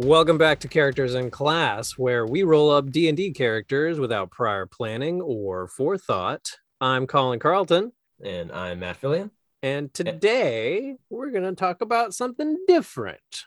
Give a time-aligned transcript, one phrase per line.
[0.00, 5.20] Welcome back to Characters & Class, where we roll up D&D characters without prior planning
[5.20, 6.52] or forethought.
[6.80, 7.90] I'm Colin Carlton,
[8.24, 9.32] And I'm Matt Phillion.
[9.60, 9.90] and eh.
[9.92, 13.46] today we're going to talk about something different.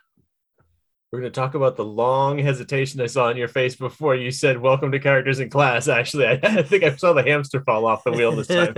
[1.12, 4.32] We're going to talk about the long hesitation I saw on your face before you
[4.32, 7.86] said "Welcome to Characters & Class." Actually, I, I think I saw the hamster fall
[7.86, 8.74] off the wheel this time.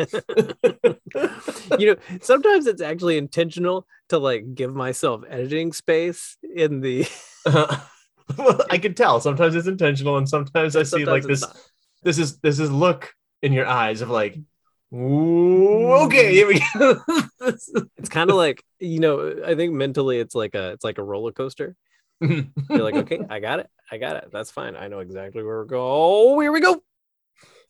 [1.80, 7.08] you know, sometimes it's actually intentional to like give myself editing space in the
[7.46, 9.22] well, I can tell.
[9.22, 11.42] Sometimes it's intentional, and sometimes I see like this.
[11.42, 11.56] not.
[12.02, 14.40] This is this is look in your eyes of like,
[14.92, 17.00] "Ooh, okay, here we go.
[17.42, 21.04] It's kind of like, you know, I think mentally it's like a it's like a
[21.04, 21.76] roller coaster.
[22.70, 23.70] You're like, okay, I got it.
[23.92, 24.30] I got it.
[24.32, 24.76] That's fine.
[24.76, 25.84] I know exactly where we're going.
[25.86, 26.82] Oh, here we go.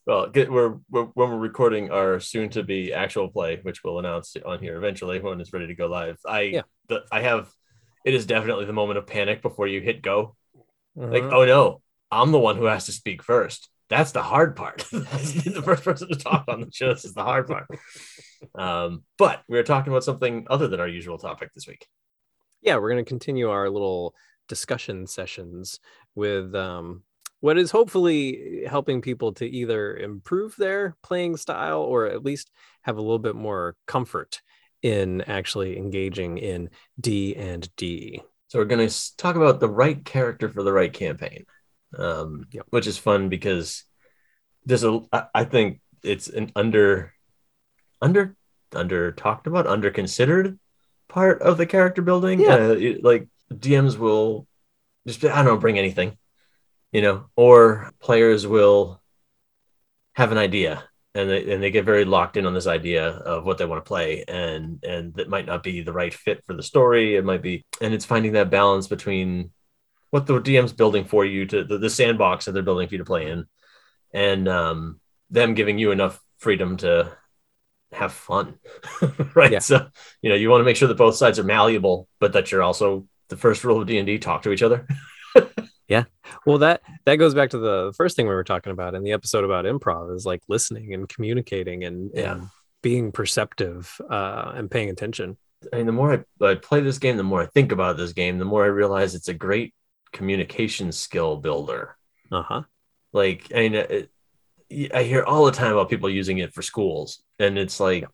[0.06, 4.60] Well, get, we're, we're when we're recording our soon-to-be actual play, which we'll announce on
[4.60, 6.18] here eventually when it's ready to go live.
[6.28, 6.62] I Yeah.
[6.90, 7.50] the, I have
[8.06, 10.36] it is definitely the moment of panic before you hit go.
[10.96, 11.38] Like, Uh-huh.
[11.38, 13.70] oh no, I'm the one who has to speak first.
[13.90, 14.80] That's the hard part.
[14.92, 16.94] the first person to talk on the show.
[16.94, 17.68] This is the hard part.
[18.56, 21.88] Um, but we are talking about something other than our usual topic this week.
[22.62, 24.16] yeah, we're going to continue our little
[24.48, 25.80] discussion sessions
[26.16, 27.04] with um,
[27.40, 32.52] what is hopefully helping people to either improve their playing style or at least
[32.84, 34.42] have a little bit more comfort
[34.82, 36.70] in actually engaging in
[37.00, 38.22] D and D.
[38.48, 41.46] So we're going to talk about the right character for the right campaign,
[41.98, 42.66] um, Yep.
[42.70, 43.84] which is fun because
[44.66, 45.02] there's a.
[45.34, 47.14] I think it's an under,
[48.02, 48.36] under,
[48.74, 50.60] under talked about, under considered
[51.10, 52.40] part of the character building.
[52.42, 52.56] Yeah.
[52.56, 53.28] Uh, it- like
[53.60, 54.48] DMs will
[55.08, 56.18] just be, I don't know, bring anything,
[56.92, 59.02] you know, or players will
[60.14, 60.84] have an idea
[61.16, 63.84] and they and they get very locked in on this idea of what they want
[63.84, 67.26] to play and and that might not be the right fit for the story it
[67.26, 69.52] might be and it's finding that balance between
[70.12, 73.00] what the DM's building for you to the, the sandbox that they're building for you
[73.00, 73.46] to play in
[74.14, 75.00] and um
[75.30, 77.12] them giving you enough freedom to
[77.92, 78.56] have fun
[79.36, 79.60] right Yeah.
[79.60, 79.88] so
[80.22, 82.64] you know you want to make sure that both sides are malleable but that you're
[82.64, 84.88] also the first rule of D&D talk to each other
[85.88, 86.04] yeah.
[86.46, 89.12] Well, that that goes back to the first thing we were talking about in the
[89.14, 92.34] episode about improv is like listening and communicating and, Yeah.
[92.34, 92.48] and
[92.84, 95.38] being perceptive uh, and paying attention.
[95.72, 98.14] I mean, the more I, I play this game, the more I think about this
[98.14, 99.74] game, the more I realize it's a great
[100.12, 101.98] communication skill builder.
[102.32, 102.62] Uh huh.
[103.12, 104.12] Like, I mean, it,
[104.94, 108.08] I hear all the time about people using it for schools, and it's like, yeah,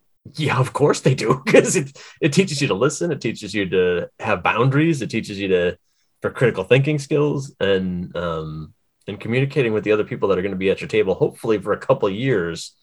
[0.52, 4.09] of course they do, because it it teaches you to listen, it teaches you to
[4.19, 5.78] have boundaries, it teaches you to
[6.22, 8.74] for critical thinking skills, and um,
[9.07, 11.57] and communicating with the other people that are going to be at your table, hopefully
[11.59, 12.75] for a couple of years.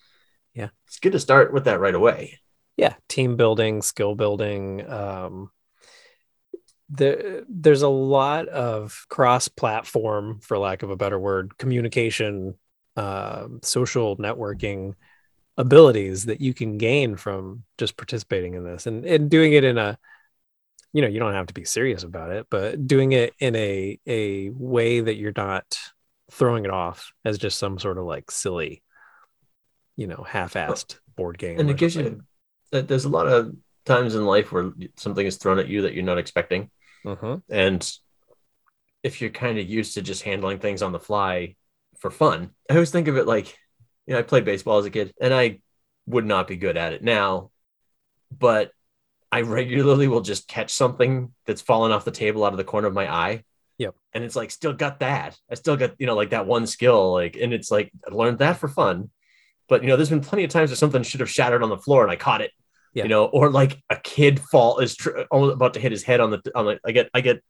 [0.55, 0.71] Yeah.
[0.87, 2.41] it's good to start with that right away.
[2.79, 5.51] yeah team building skill building um
[6.89, 12.55] there there's a lot of cross platform for lack of a better word communication
[12.97, 14.95] uh, social networking
[15.57, 19.79] abilities that you can gain from just participating in this and, and doing it in
[19.79, 19.99] a
[20.93, 23.99] you know you don't have to be serious about it but doing it in a
[24.07, 25.79] a way that you're not
[26.31, 28.83] throwing it off as just some sort of like silly
[29.97, 32.23] you know half-assed board game and it gives something.
[32.73, 35.95] you there's a lot of times in life where something is thrown at you that
[35.95, 36.71] you're not expecting
[37.05, 37.43] Mhm.
[37.49, 37.91] and
[39.03, 41.55] if you're kind of used to just handling things on the fly
[41.99, 43.57] for fun i always think of it like
[44.07, 45.59] you know i played baseball as a kid and i
[46.07, 47.51] would not be good at it now
[48.37, 48.71] but
[49.33, 52.89] i regularly will just catch something that's fallen off the table out of the corner
[52.89, 53.43] of my eye
[53.79, 53.95] Yep.
[54.15, 57.13] and it's like still got that i still got you know like that one skill
[57.13, 59.11] like and it's like i learned that for fun
[59.69, 61.77] but you know there's been plenty of times where something should have shattered on the
[61.77, 62.53] floor and i caught it
[62.95, 63.03] Yeah.
[63.03, 66.21] you know or like a kid fall is tr- almost about to hit his head
[66.21, 67.43] on the on the i get i get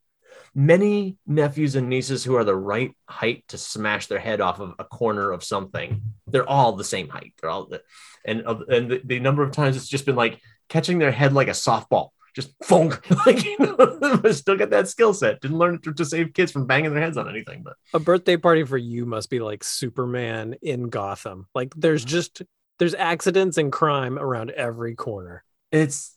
[0.57, 4.73] many nephews and nieces who are the right height to smash their head off of
[4.79, 7.33] a corner of something they're all the same height.
[7.39, 7.83] They're all the,
[8.25, 11.47] and and the, the number of times it's just been like catching their head like
[11.47, 15.41] a softball just funk like you know still got that skill set.
[15.41, 17.75] Didn't learn to, to save kids from banging their heads on anything but.
[17.93, 21.47] A birthday party for you must be like Superman in Gotham.
[21.53, 22.41] Like there's just
[22.79, 25.43] there's accidents and crime around every corner.
[25.71, 26.15] it's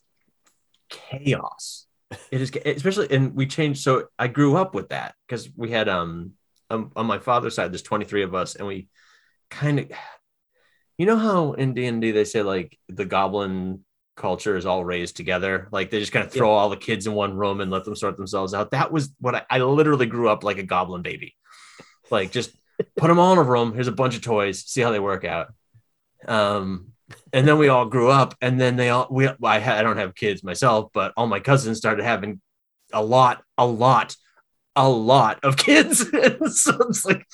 [0.88, 1.86] chaos
[2.30, 5.88] it is especially and we changed so i grew up with that because we had
[5.88, 6.32] um,
[6.68, 8.88] um on my father's side there's 23 of us and we
[9.50, 9.90] kind of
[10.98, 13.84] you know how in d&d they say like the goblin
[14.20, 15.66] culture is all raised together?
[15.72, 17.96] Like they just kind of throw all the kids in one room and let them
[17.96, 18.72] sort themselves out.
[18.72, 21.34] That was what i, I literally grew up like a goblin baby.
[22.10, 22.50] Like just
[22.96, 25.24] put them all in a room here's a bunch of toys see how they work
[25.24, 25.48] out.
[26.28, 26.92] Um
[27.32, 30.14] and then we all grew up and then they all we I, I don't have
[30.14, 32.40] kids myself but all my cousins started having
[32.92, 34.16] a lot a lot
[34.76, 35.98] a lot of kids.
[36.60, 37.26] so it's like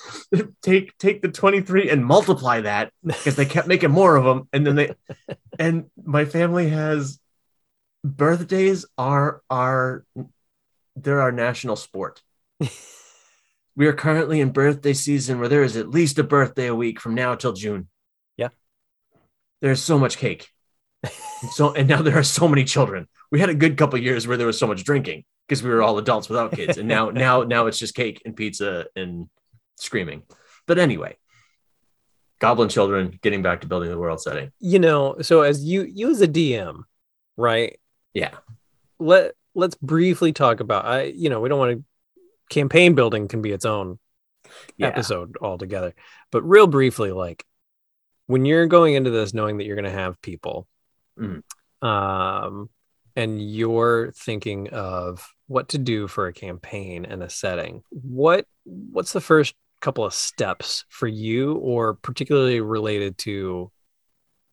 [0.61, 4.47] take take the 23 and multiply that because they kept making more of them.
[4.51, 4.95] And then they
[5.59, 7.19] and my family has
[8.03, 10.05] birthdays are are
[10.95, 12.21] they're our national sport.
[13.75, 16.99] we are currently in birthday season where there is at least a birthday a week
[16.99, 17.87] from now till June.
[19.61, 20.49] There's so much cake.
[21.51, 23.07] so and now there are so many children.
[23.31, 25.81] We had a good couple years where there was so much drinking because we were
[25.81, 26.77] all adults without kids.
[26.77, 29.29] And now now now it's just cake and pizza and
[29.77, 30.23] screaming.
[30.65, 31.17] But anyway,
[32.39, 34.51] goblin children getting back to building the world setting.
[34.59, 36.83] You know, so as you you as a DM,
[37.35, 37.79] right?
[38.13, 38.35] Yeah.
[38.99, 41.83] Let let's briefly talk about I you know, we don't want to
[42.49, 43.99] campaign building can be its own
[44.77, 44.87] Yeah.
[44.87, 45.93] episode altogether.
[46.31, 47.43] But real briefly, like
[48.27, 50.67] when you're going into this knowing that you're going to have people,
[51.19, 51.41] Mhm.
[51.81, 52.69] um,
[53.15, 59.13] and you're thinking of what to do for a campaign and a setting, what what's
[59.13, 63.71] the first couple of steps for you, or particularly related to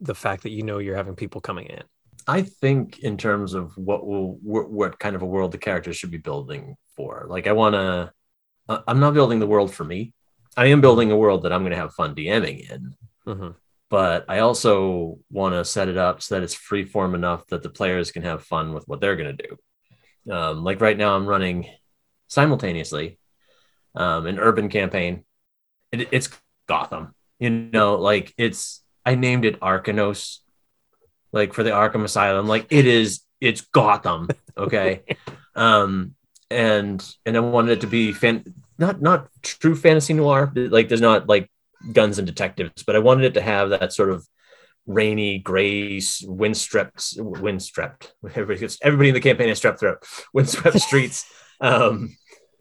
[0.01, 1.83] the fact that you know you're having people coming in?
[2.27, 5.97] I think in terms of what will what, what kind of a world the characters
[5.97, 7.27] should be building for.
[7.29, 8.13] Like I want to
[8.89, 10.15] I'm not building the world for me.
[10.57, 12.95] I am building a world that I'm going to have fun DMing in,
[13.27, 13.57] Mhm.
[13.95, 17.63] But I also want to set it up so that it's free form enough that
[17.63, 20.33] the players can have fun with what they're going to do.
[20.33, 21.69] Um, like right now, I'm running
[22.27, 23.21] simultaneously
[23.95, 25.23] um, an urban campaign.
[25.93, 26.29] It, it's
[26.67, 30.39] Gotham, you know, like it's I named it Arcanos,
[31.31, 32.49] like for the Arkham Asylum.
[32.49, 35.03] Like it is, it's Gotham, okay.
[35.55, 36.17] um,
[36.51, 38.43] and and I wanted it to be fan,
[38.77, 40.53] not not true fantasy noir.
[40.53, 41.49] Like there's not like
[41.93, 44.27] guns and detectives, but I wanted it to have that sort of
[44.87, 48.13] rainy, gray, windstrept, windstrept.
[48.25, 50.05] Everybody, gets, everybody in the campaign is strep throat.
[50.33, 51.25] Windswept streets.
[51.61, 52.17] um,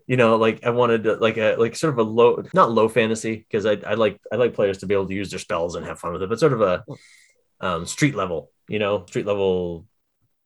[0.08, 2.90] you know, like I wanted to, like a like sort of a low, not low
[2.90, 5.76] fantasy, because I I like I like players to be able to use their spells
[5.76, 6.84] and have fun with it, but sort of a
[7.62, 9.86] um, street level, you know, street level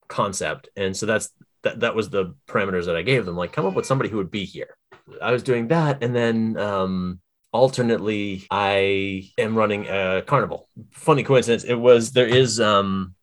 [0.07, 0.69] concept.
[0.75, 1.31] And so that's
[1.63, 3.35] that that was the parameters that I gave them.
[3.35, 4.77] Like, come up with somebody who would be here.
[5.21, 7.19] I was doing that, and then um,
[7.51, 10.69] alternately, I am running a carnival.
[10.91, 11.63] Funny coincidence.
[11.63, 13.15] It was there is um,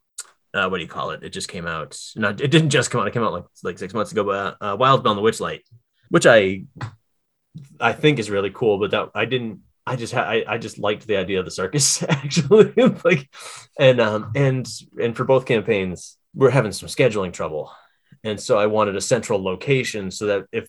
[0.52, 1.22] uh, what do you call it?
[1.22, 1.98] It just came out.
[2.16, 3.08] Not it didn't just come out.
[3.08, 4.24] It came out like like six months ago.
[4.24, 5.60] But uh, Wild Beyond the Witchlight,
[6.08, 6.64] which I
[7.80, 8.78] I think is really cool.
[8.78, 9.60] But that I didn't.
[9.86, 12.72] I just had I, I just liked the idea of the circus actually
[13.04, 13.28] like
[13.78, 14.66] and um and
[14.98, 17.70] and for both campaigns we're having some scheduling trouble
[18.24, 20.68] and so I wanted a central location so that if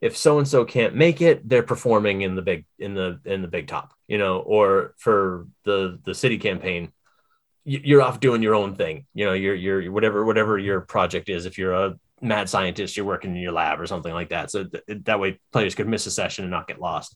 [0.00, 3.42] if so and so can't make it they're performing in the big in the in
[3.42, 6.92] the big top you know or for the the city campaign
[7.68, 9.04] you're off doing your own thing.
[9.12, 13.06] You know you're you're whatever whatever your project is if you're a mad scientist you're
[13.06, 14.50] working in your lab or something like that.
[14.50, 17.14] So th- that way players could miss a session and not get lost.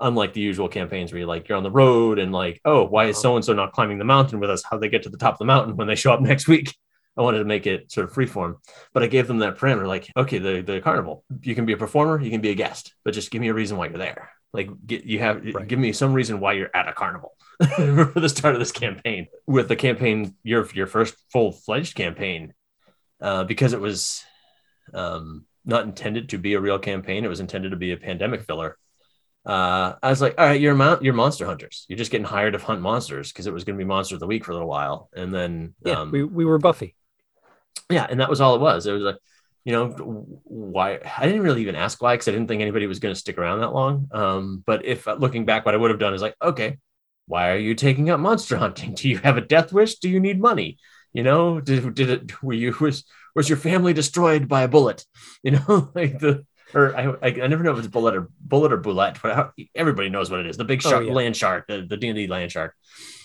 [0.00, 3.06] Unlike the usual campaigns where you're like you're on the road and like oh why
[3.06, 4.64] is so and so not climbing the mountain with us?
[4.68, 6.74] How they get to the top of the mountain when they show up next week
[7.16, 8.56] i wanted to make it sort of freeform
[8.92, 11.76] but i gave them that parameter like okay the, the carnival you can be a
[11.76, 14.30] performer you can be a guest but just give me a reason why you're there
[14.52, 15.66] like get, you have Right.
[15.68, 17.32] give me some reason why you're at a carnival
[17.76, 22.52] for the start of this campaign with the campaign your your first full-fledged campaign
[23.20, 24.22] uh, because it was
[24.94, 28.42] um, not intended to be a real campaign it was intended to be a pandemic
[28.42, 28.76] filler
[29.44, 31.86] uh, I was like, all right, you're mon- you're monster hunters.
[31.88, 34.20] You're just getting hired to hunt monsters because it was going to be monster of
[34.20, 36.96] the week for a little while, and then Yeah, um, we, we were Buffy.
[37.90, 38.86] Yeah, and that was all it was.
[38.86, 39.16] It was like,
[39.64, 39.88] you know,
[40.44, 43.18] why I didn't really even ask why because I didn't think anybody was going to
[43.18, 44.08] stick around that long.
[44.12, 46.78] Um, but if looking back, what I would have done is like, okay,
[47.26, 48.94] why are you taking up monster hunting?
[48.94, 49.96] Do you have a death wish?
[49.98, 50.78] Do you need money?
[51.12, 53.04] You know, did did it were you was
[53.34, 55.04] was your family destroyed by a bulette?
[55.42, 58.72] You know, like the or I, I, I never know if it's bullet or bullet
[58.72, 60.56] or bullet, but how, everybody knows what it is.
[60.56, 61.12] The big Oh, shark, yeah.
[61.12, 62.74] land shark, the the D and D land shark.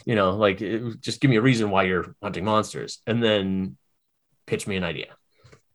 [0.05, 3.77] You know, like it, just give me a reason why you're hunting monsters, and then
[4.45, 5.07] pitch me an idea.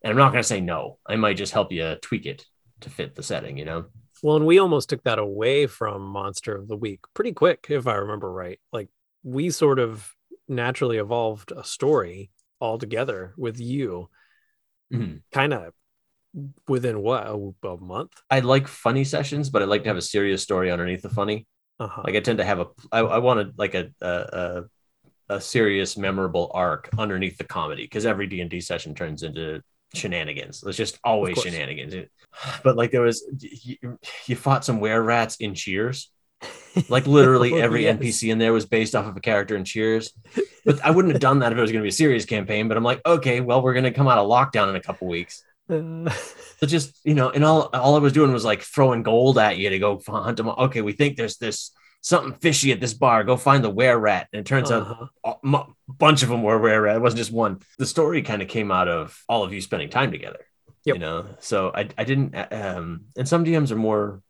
[0.03, 0.99] And I'm not going to say no.
[1.07, 2.45] I might just help you tweak it
[2.81, 3.57] to fit the setting.
[3.59, 3.85] You know.
[4.23, 7.87] Well, and we almost took that away from Monster of the Week pretty quick, if
[7.87, 8.59] I remember right.
[8.73, 8.89] Like
[9.23, 10.11] we sort of
[10.49, 12.31] naturally evolved a story
[12.61, 14.09] altogether with you,
[14.93, 15.23] Mhm.
[15.33, 15.75] kind of
[16.69, 18.13] within what a, a month.
[18.31, 21.47] I like funny sessions, but I like to have a serious story underneath the funny.
[21.79, 22.03] Uh-huh.
[22.05, 24.63] Like I tend to have a, I, I wanted like a, a, a,
[25.29, 29.63] a serious, memorable arc underneath the comedy because every D and D session turns into
[29.95, 30.63] shenanigans.
[30.67, 32.09] It's just always shenanigans.
[32.63, 36.11] But like there was, you, you fought some were rats in Cheers.
[36.89, 37.97] Like literally Oh, every yes.
[37.99, 40.13] NPC in there was based off of a character in Cheers.
[40.65, 42.69] But I wouldn't have done that if it was going to be a serious campaign.
[42.69, 45.09] But I'm like, okay, well, we're going to come out of lockdown in a couple
[45.09, 45.43] weeks.
[45.69, 46.11] Uh,
[46.59, 49.59] So just you know, and all all I was doing was like throwing gold at
[49.59, 50.49] you to go hunt them.
[50.49, 53.25] Okay, we think there's this something fishy at this bar.
[53.25, 54.29] Go find the were rat.
[54.33, 55.07] And it turns out uh-huh.
[55.25, 56.97] a mu- bunch of them were were rat.
[56.97, 57.61] It wasn't just one.
[57.79, 60.47] The story kind of came out of all of you spending time together.
[60.85, 60.97] Yep.
[60.97, 62.35] You know, so I I didn't.
[62.35, 64.23] Um, and some DMs are more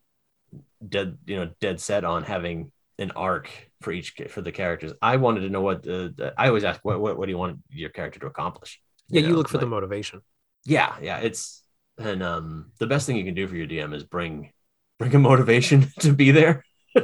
[0.87, 1.19] dead.
[1.26, 3.50] You know, dead set on having an arc
[3.83, 4.93] for each for the characters.
[5.00, 7.38] I wanted to know what the, the I always ask what, what what do you
[7.38, 8.81] want your character to accomplish?
[9.09, 10.23] yeah, you look for the motivation.
[10.67, 11.63] Yeah yeah it's
[11.99, 14.53] and um the best thing you can do for your dm is bring
[14.99, 16.65] bring a motivation to be there.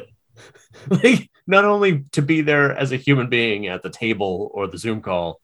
[0.89, 4.79] Like not only to be there as a human being at the table or the
[4.79, 5.41] zoom call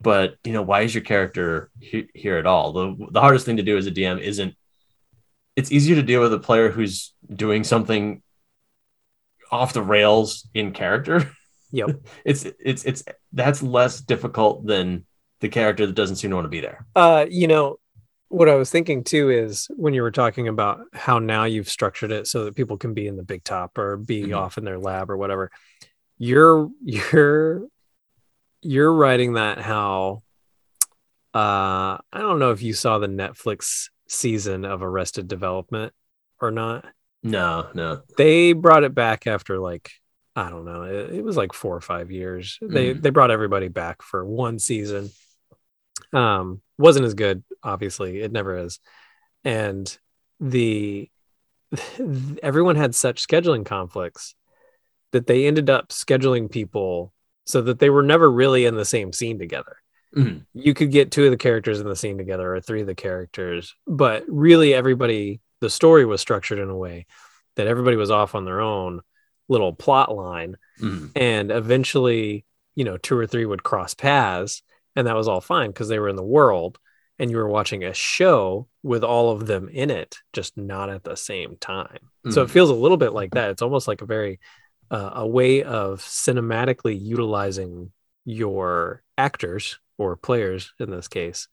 [0.00, 2.72] but you know why is your character he- here at all?
[2.72, 4.54] The, the hardest thing to do as a dm isn't
[5.54, 8.22] it's easier to deal with a player who's doing something
[9.50, 11.30] off the rails in character.
[11.72, 12.00] Yep.
[12.24, 15.06] it's it's it's that's less difficult than
[15.40, 17.78] the character that doesn't seem to want to be there Uh, you know,
[18.28, 22.10] what I was thinking too is when you were talking about how now you've structured
[22.10, 24.36] it so that people can be in the big top or be Mhm.
[24.36, 25.50] off in their lab or whatever.
[26.18, 27.66] You're you're
[28.62, 30.22] you're writing that how
[31.34, 35.92] uh I don't know if you saw the Netflix season of Arrested Development
[36.40, 36.86] or not.
[37.22, 38.02] No, no.
[38.16, 39.90] They brought it back after like
[40.34, 42.58] I don't know, it, it was like 4 or 5 years.
[42.60, 43.02] They Mhm.
[43.02, 45.10] they brought everybody back for one season
[46.16, 48.80] um wasn't as good obviously it never is
[49.44, 49.98] and
[50.40, 51.08] the
[52.42, 54.34] everyone had such scheduling conflicts
[55.12, 57.12] that they ended up scheduling people
[57.44, 59.76] so that they were never really in the same scene together
[60.16, 60.46] Mhm.
[60.54, 62.94] you could get two of the characters in the scene together or three of the
[62.94, 67.06] characters but really everybody the story was structured in a way
[67.56, 69.00] that everybody was off on their own
[69.48, 71.10] little plot line Mhm.
[71.16, 72.44] and eventually
[72.76, 74.62] you know two or three would cross paths
[74.96, 76.78] and that was all fine because they were in the world
[77.18, 81.04] and you were watching a show with all of them in it just not at
[81.04, 81.98] the same time.
[82.30, 82.50] So it Mhm.
[82.50, 83.50] feels a little bit like that.
[83.50, 84.40] It's almost like a very
[84.88, 87.90] uh, a way of cinematically utilizing
[88.24, 91.48] your actors or players in this case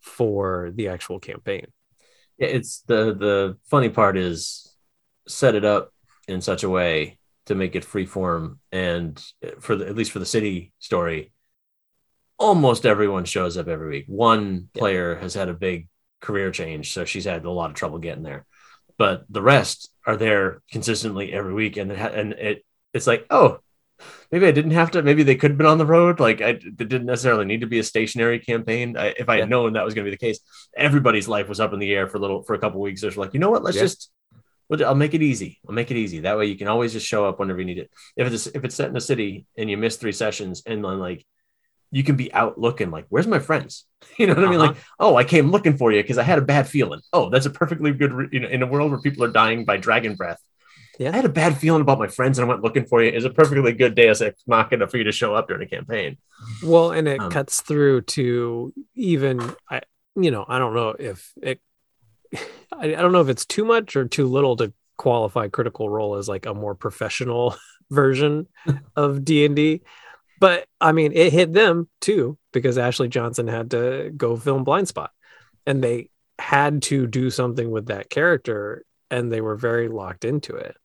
[0.00, 1.66] for the actual campaign.
[2.38, 4.74] Yeah, it's the the funny part is
[5.28, 5.92] set it up
[6.26, 9.22] in such a way to make it freeform, and
[9.60, 11.32] for the, at least for the city story,
[12.42, 14.04] almost everyone shows up every week.
[14.08, 14.78] One Yeah.
[14.80, 15.88] player has had a big
[16.20, 18.44] career change, so she's had a lot of trouble getting there,
[18.98, 23.26] but the rest are there consistently every week, and it ha- and it it's like
[23.30, 23.58] oh.
[24.32, 25.02] Maybe I didn't have to.
[25.02, 26.18] Maybe they could have been on the road.
[26.18, 28.96] Like I, it didn't necessarily need to be a stationary campaign.
[28.96, 29.44] I, if I had Yeah.
[29.54, 30.40] known that was going to be the case,
[30.76, 33.00] everybody's life was up in the air for a little for a couple weeks.
[33.00, 33.62] There's like, you know what?
[33.62, 33.84] Let's Yeah.
[33.84, 34.10] just
[34.68, 35.60] well, I'll make it easy.
[35.68, 36.18] I'll make it easy.
[36.20, 37.90] That way you can always just show up whenever you need it.
[38.16, 40.98] If it's if it's set in a city and you miss three sessions and then
[40.98, 41.24] like
[41.92, 43.86] you can be out looking like, where's my friends?
[44.18, 44.60] You know what I mean?
[44.60, 44.72] Uh-huh.
[44.72, 47.00] Like, oh, I came looking for you because I had a bad feeling.
[47.12, 49.64] Oh, that's a perfectly good re- you know, in a world where people are dying
[49.64, 50.40] by dragon breath.
[50.98, 51.10] Yeah.
[51.12, 53.10] I had a bad feeling about my friends and I went looking for you.
[53.10, 56.18] Is a perfectly good Deus Ex Machina for you to show up during a campaign.
[56.62, 59.82] Well, and it Um, cuts through to even I
[60.16, 61.60] you know, I don't know if it
[62.72, 66.16] I, I don't know if it's too much or too little to qualify critical role
[66.16, 67.56] as like a more professional
[67.90, 68.46] version
[68.96, 69.82] of D&D.
[70.42, 75.10] But I mean, it hit them too because Ashley Johnson had to go film Blindspot
[75.66, 80.56] and they had to do something with that character and they were very locked into
[80.56, 80.76] it.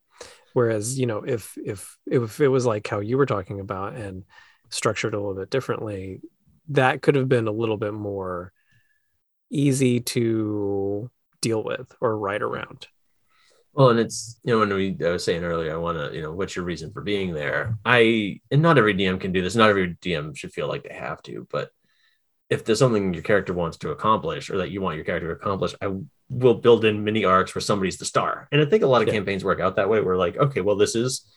[0.54, 4.26] Whereas, you know, if if if it was like how you were talking about and
[4.70, 6.22] structured a little bit differently,
[6.70, 8.54] that could have been a little bit more
[9.50, 11.10] easy to
[11.42, 12.90] deal with or write around.
[13.78, 16.24] Well, and it's you know when we I was saying earlier, I want to you
[16.24, 17.78] know what's your reason for being there?
[17.86, 19.56] I and not every DM can do this.
[19.56, 21.70] Not every DM should feel like they have to, but
[22.50, 25.40] if there's something your character wants to accomplish or that you want your character to
[25.40, 25.92] accomplish, I
[26.30, 28.48] will build in mini arcs where somebody's the star.
[28.52, 29.14] And I think a lot of Yeah.
[29.14, 30.02] campaigns work out that way.
[30.02, 31.32] We're like, okay, well, this is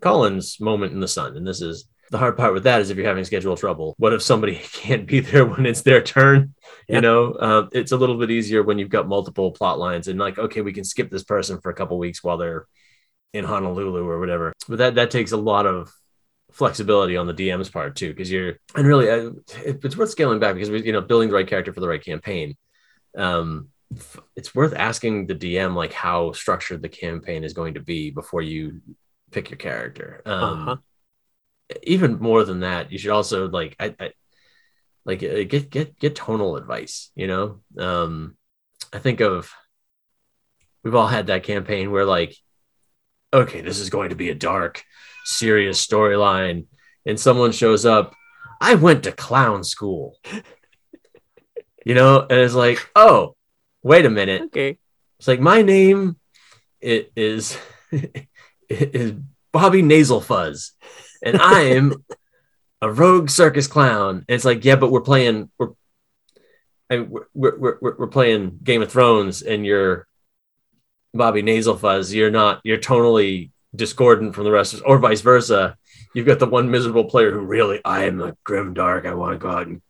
[0.00, 2.96] Colin's moment in the sun, and this is the hard part with that is if
[2.96, 3.94] you're having schedule trouble.
[3.98, 6.54] What if somebody can't be there when it's their turn?
[6.88, 6.96] Yeah.
[6.96, 10.18] You know, uh, it's a little bit easier when you've got multiple plot lines and
[10.18, 12.66] like, okay, we can skip this person for a couple weeks while they're
[13.34, 14.52] in Honolulu or whatever.
[14.68, 15.92] But that that takes a lot of
[16.52, 19.30] flexibility on the DM's part too, because you're and really uh,
[19.64, 21.88] it, it's worth scaling back because we you know building the right character for the
[21.88, 22.56] right campaign.
[23.16, 27.80] Um, f- it's worth asking the DM like how structured the campaign is going to
[27.80, 28.80] be before you
[29.30, 30.22] pick your character.
[30.24, 30.76] Um, Uh-huh.
[31.82, 34.12] Even more than that, you should also like I, I
[35.04, 37.10] like uh, get get get tonal advice.
[37.14, 38.36] You know, um,
[38.92, 39.50] I think of
[40.82, 42.34] we've all had that campaign where like,
[43.32, 44.82] okay, this is going to be a dark,
[45.24, 46.66] serious storyline,
[47.04, 48.14] and someone shows up.
[48.60, 50.18] I went to clown school.
[51.84, 53.36] you know, and it's like, oh,
[53.82, 54.42] wait a minute.
[54.42, 54.78] Okay.
[55.18, 56.16] It's like my name
[56.80, 57.58] it is
[58.68, 59.14] is
[59.52, 60.72] Bobby Nasal Fuzz,
[61.22, 62.04] and I am
[62.80, 64.24] a rogue circus clown.
[64.28, 65.70] And it's like, yeah, but we're playing we're
[66.90, 70.06] I mean, we're, we're, we're, we're playing Game of Thrones, and you're
[71.12, 72.14] Bobby Nasal Fuzz.
[72.14, 72.60] You're not.
[72.64, 75.76] You're totally discordant from the rest, of, or vice versa.
[76.14, 79.04] You've got the one miserable player who really, I am a grim dark.
[79.04, 79.82] I want to go out and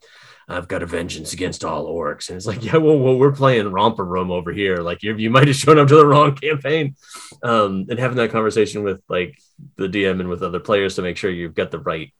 [0.48, 2.28] I've got a vengeance against all orcs.
[2.28, 4.78] And it's like, yeah, well, well we're playing romper room over here.
[4.78, 6.96] Like you you might have shown up to the wrong campaign.
[7.42, 9.38] Um, and having that conversation with like
[9.76, 12.12] the DM and with other players to make sure you've got the right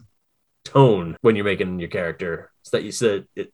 [0.64, 3.52] tone when you're making your character so that you said it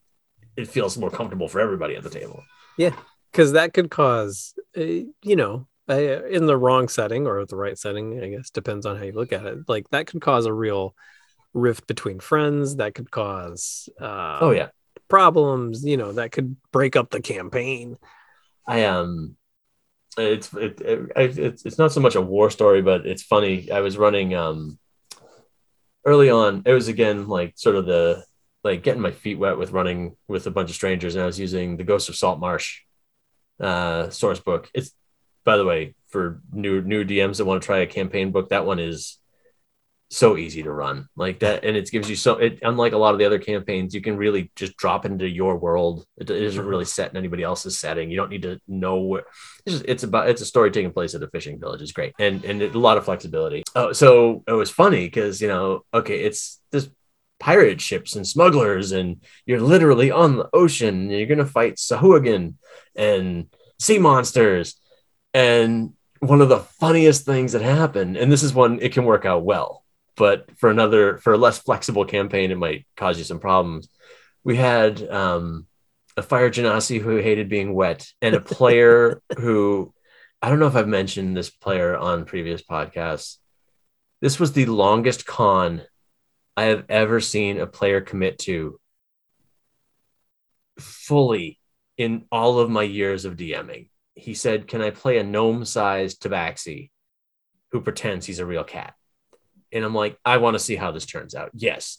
[0.57, 2.45] it feels more comfortable for everybody at the table.
[2.77, 2.95] Yeah,
[3.33, 7.79] because that could cause, uh, you know, uh, in the wrong setting or the right
[7.79, 9.69] setting, I guess depends on how you look at it.
[9.69, 10.95] Like that could cause a real
[11.55, 12.77] rift between friends.
[12.77, 14.69] That could cause, uh, oh yeah,
[15.09, 15.85] problems.
[15.85, 17.97] You know, that could break up the campaign.
[18.67, 19.37] I um,
[20.19, 23.71] it's it, it, it's it's not so much a war story, but it's funny.
[23.71, 24.79] I was running um
[26.05, 26.63] early on.
[26.67, 28.25] It was again like sort of the
[28.63, 31.41] like getting my feet wet with running with a bunch of strangers, and I was
[31.41, 32.81] using the Ghost of Saltmarsh
[33.61, 34.71] uh, source book.
[34.75, 34.93] It's
[35.45, 38.51] by the way for new new DMs that want to try a campaign book.
[38.51, 39.19] That one is
[40.15, 41.65] so easy to run like that.
[41.65, 44.17] And it gives you so it unlike a lot of the other campaigns you can
[44.17, 46.07] really just drop into your world.
[46.17, 46.89] It, isn't really mm-hmm.
[46.89, 48.11] set in anybody else's setting.
[48.11, 49.25] You don't need to know where
[49.67, 51.83] it's, just, it's about it's a story taking place at a fishing village.
[51.83, 52.15] Is great.
[52.19, 53.65] And and it, a lot of flexibility.
[53.75, 56.89] Oh so it was funny because you know okay it's this
[57.41, 60.95] pirate ships and smugglers, and you're literally on the ocean.
[60.95, 62.55] And you're gonna fight Sahuagin
[62.95, 63.47] and
[63.79, 64.77] sea monsters.
[65.33, 69.25] And one of the funniest things that happened, and this is one it can work
[69.25, 69.84] out well,
[70.17, 73.89] but for another for a less flexible campaign, it might cause you some problems.
[74.45, 75.67] We had um,
[76.17, 79.93] a fire genasi who hated being wet, and a player who
[80.41, 83.39] I don't know if I've mentioned this player on previous podcasts.
[84.21, 85.83] This was the longest con
[86.57, 88.79] I have ever seen a player commit to
[90.79, 91.59] fully
[91.97, 93.89] in all of my years of DMing.
[94.15, 96.91] He said, Can I play a gnome sized tabaxi
[97.73, 98.95] who pretends he's a real cat?
[99.75, 101.51] And I'm like, I want to see how this turns out.
[101.53, 101.99] Yes.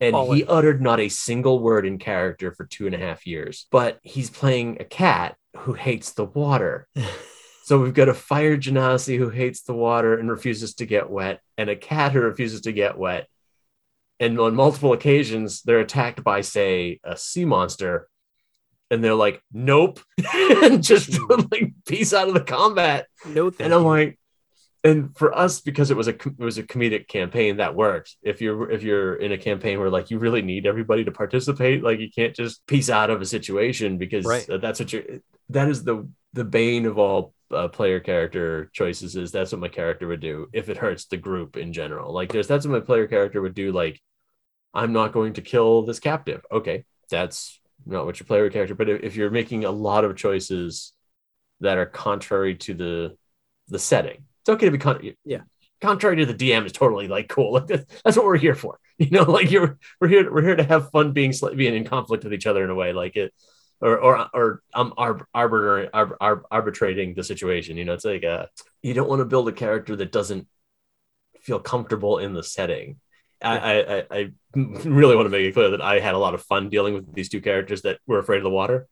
[0.00, 3.26] And All he uttered not a single word in character for two and a half
[3.26, 6.88] years, but he's playing a cat who hates the water.
[7.64, 11.40] so we've got a fire genasi who hates the water and refuses to get wet,
[11.58, 13.26] and a cat who refuses to get wet
[14.20, 18.08] and on multiple occasions they're attacked by say a sea monster
[18.90, 19.98] and they're like nope
[20.34, 21.18] and just
[21.50, 24.18] like peace out of the combat no and i'm like
[24.82, 28.40] and for us because it was a it was a comedic campaign that worked if
[28.40, 32.00] you're if you're in a campaign where like you really need everybody to participate like
[32.00, 34.48] you can't just piece out of a situation because right.
[34.60, 35.04] that's what you're
[35.50, 39.68] that is the the bane of all uh, player character choices is that's what my
[39.68, 42.80] character would do if it hurts the group in general like there's that's what my
[42.80, 44.00] player character would do like
[44.72, 46.44] I'm not going to kill this captive.
[46.50, 48.74] Okay, that's not what your player character.
[48.74, 50.92] But if, if you're making a lot of choices
[51.60, 53.16] that are contrary to the
[53.68, 55.42] the setting, it's okay to be con- yeah.
[55.80, 57.52] Contrary to the DM is totally like cool.
[57.68, 58.78] Like that's what we're here for.
[59.00, 62.22] You know, like you're we're here we're here to have fun being being in conflict
[62.22, 63.32] with each other in a way like it
[63.80, 65.88] or or or I'm um, arbiter,
[66.50, 67.78] arbitrating the situation.
[67.78, 68.46] You know, it's like uh,
[68.82, 70.46] you don't want to build a character that doesn't
[71.40, 73.00] feel comfortable in the setting.
[73.42, 76.42] I, I, I really want to make it clear that I had a lot of
[76.42, 78.86] fun dealing with these two characters that were afraid of the water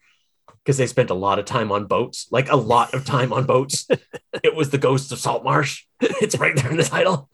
[0.69, 3.47] because they spent a lot of time on boats, like a lot of time on
[3.47, 3.89] boats.
[4.45, 5.85] it was the ghosts of Saltmarsh.
[6.01, 7.31] it's right there in the title.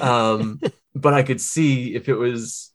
[0.00, 0.58] Um,
[0.94, 2.72] but I could see if it was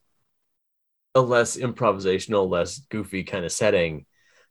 [1.16, 4.06] a less improvisational, less goofy kind of setting,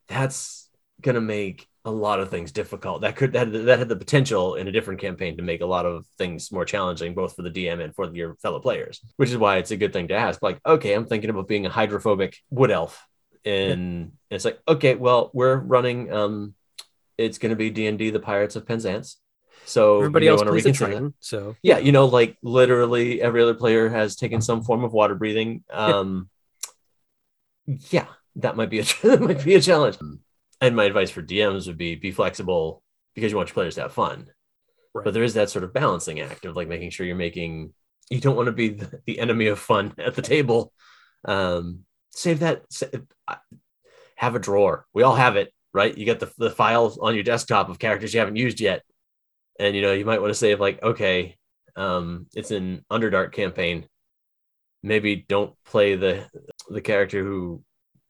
[0.08, 0.68] that's
[1.00, 3.02] gonna make a lot of things difficult.
[3.02, 5.86] That could that, that had the potential in a different campaign to make a lot
[5.86, 9.00] of things more challenging, both for the DM and for your fellow players.
[9.14, 10.42] Which is why it's a good thing to ask.
[10.42, 13.06] Like, okay, I'm thinking about being a hydrophobic wood elf,
[13.44, 16.12] and it's like, okay, well, we're running.
[16.12, 16.54] Um,
[17.18, 19.18] it's going to be D and D: The Pirates of Penzance.
[19.64, 21.14] So everybody else plays a train.
[21.20, 25.14] So yeah, you know, like literally every other player has taken some form of water
[25.14, 25.62] breathing.
[25.70, 26.28] Um,
[27.66, 29.98] yeah, yeah that might be a that might be a challenge
[30.62, 32.82] and my advice for DMs would be be flexible
[33.14, 34.30] because you want your players to have fun.
[34.94, 35.04] Right.
[35.04, 37.74] But there is that sort of balancing act of like making sure you're making
[38.08, 40.72] you don't want to be the, the enemy of fun at the table.
[41.24, 42.64] Um, save that.
[44.16, 44.86] Have a drawer.
[44.92, 45.96] We all have it, right?
[45.96, 48.82] You got the the files on your desktop of characters you haven't used yet,
[49.58, 51.36] and you know you might want to save like okay,
[51.76, 53.86] um, it's an Underdark campaign.
[54.82, 56.26] Maybe don't play the
[56.68, 57.62] the character who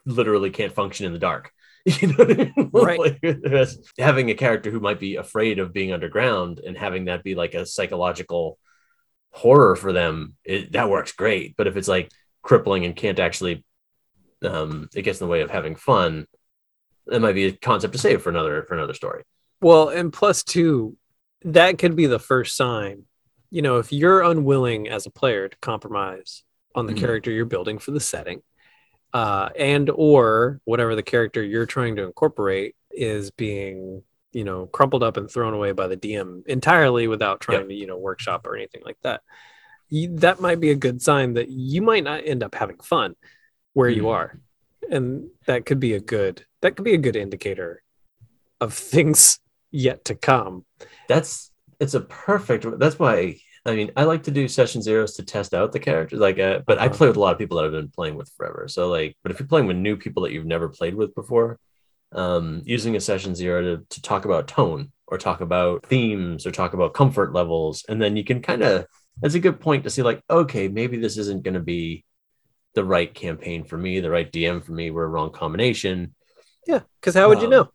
[0.05, 1.51] literally can't function in the dark.
[1.85, 2.71] You know I mean?
[2.73, 2.99] Right.
[3.01, 7.35] Like, having a character who might be afraid of being underground and having that be
[7.35, 8.57] like a psychological
[9.33, 11.57] horror for them, it, that works great.
[11.57, 13.65] But if it's like crippling and can't actually,
[14.45, 16.27] um, it gets in the way of having fun.
[17.07, 19.25] That might be a concept to save for another for another story.
[19.61, 20.97] Well, and plus two,
[21.45, 23.05] that could be the first sign.
[23.51, 26.99] You know, if you're unwilling as a player to compromise on the Mhm.
[26.99, 28.43] character you're building for the setting,
[29.13, 34.03] uh, and or whatever the character you're trying to incorporate is being,
[34.33, 37.87] you know, crumpled up and thrown away by the DM entirely without trying to, you
[37.87, 39.21] know, workshop or anything like that.
[39.91, 43.15] You, that might be a good sign that you might not end up having fun
[43.75, 44.11] where you Mhm.
[44.11, 44.41] are,
[44.91, 47.83] and that could be a good that could be a good indicator
[48.61, 50.65] of things yet to come.
[51.09, 55.23] that's it's a perfect that's why i mean i like to do session zeros to
[55.25, 56.95] test out the characters like uh, but i Uh-huh.
[56.97, 59.33] play with a lot of people that i've been playing with forever so like but
[59.33, 61.59] if you're playing with new people that you've never played with before
[62.13, 66.51] um using a session zero to, to talk about tone or talk about themes or
[66.53, 68.87] talk about comfort levels and then you can kind of
[69.23, 72.05] that's a good point to see like okay maybe this isn't going to be
[72.75, 76.15] the right campaign for me the right dm for me we're a wrong combination
[76.67, 77.69] Yeah, because how would you Um, know?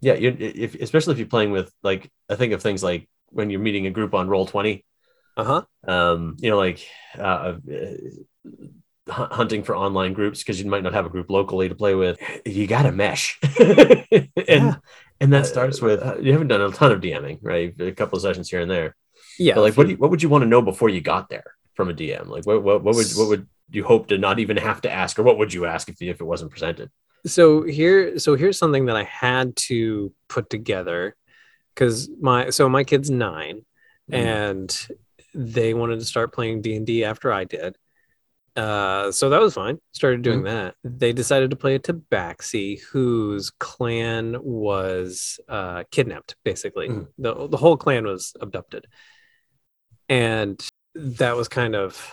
[0.00, 3.50] yeah you're, if, especially if you're playing with like i think of things like when
[3.50, 4.84] you're meeting a group on Roll20
[5.36, 5.62] Uh huh.
[5.94, 6.80] um you know like
[7.18, 7.54] uh,
[9.10, 11.94] uh hunting for online groups because you might not have a group locally to play
[11.94, 14.74] with you gotta mesh and Yeah.
[15.20, 18.16] and that starts with uh, you haven't done a ton of dming right a couple
[18.16, 18.94] of sessions here and there
[19.38, 19.54] Yeah.
[19.54, 21.28] but like what do you- you, what would you want to know before you got
[21.28, 24.38] there from a dm like what, what, what would what would you hope to not
[24.38, 26.90] even have to ask or what would you ask if, if it wasn't presented?
[27.26, 31.14] So here so here's something that i had to put together
[31.74, 33.62] because my so my kid's 9
[34.10, 34.14] Mm.
[34.14, 34.86] and
[35.34, 37.76] they wanted to start playing d&d after i did.
[38.56, 39.78] Uh so that was fine.
[39.92, 40.74] Started doing that.
[40.82, 46.88] They decided to play a tabaxi whose clan was uh kidnapped basically.
[46.88, 47.06] Mhm.
[47.18, 48.86] the, the whole clan was abducted.
[50.08, 50.60] And
[50.96, 52.12] that was kind of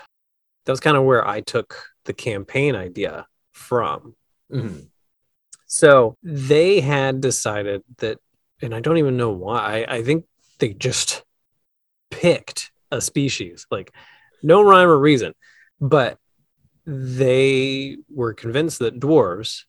[0.68, 4.14] that was kind of where i took the campaign idea from
[4.52, 4.88] Mhm.
[5.66, 8.20] so they had decided that,
[8.62, 9.84] and I don't even know why.
[9.84, 10.26] I, I think
[10.60, 11.24] they just
[12.12, 13.92] picked a species, like
[14.42, 15.34] no rhyme or reason,
[15.82, 16.18] but
[16.86, 19.64] they were convinced that dwarves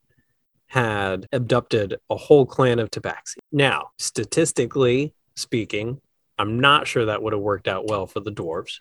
[0.66, 3.38] had abducted a whole clan of tabaxi.
[3.50, 6.00] Now, statistically speaking,
[6.38, 8.78] I'm not sure that would have worked out well for the dwarves,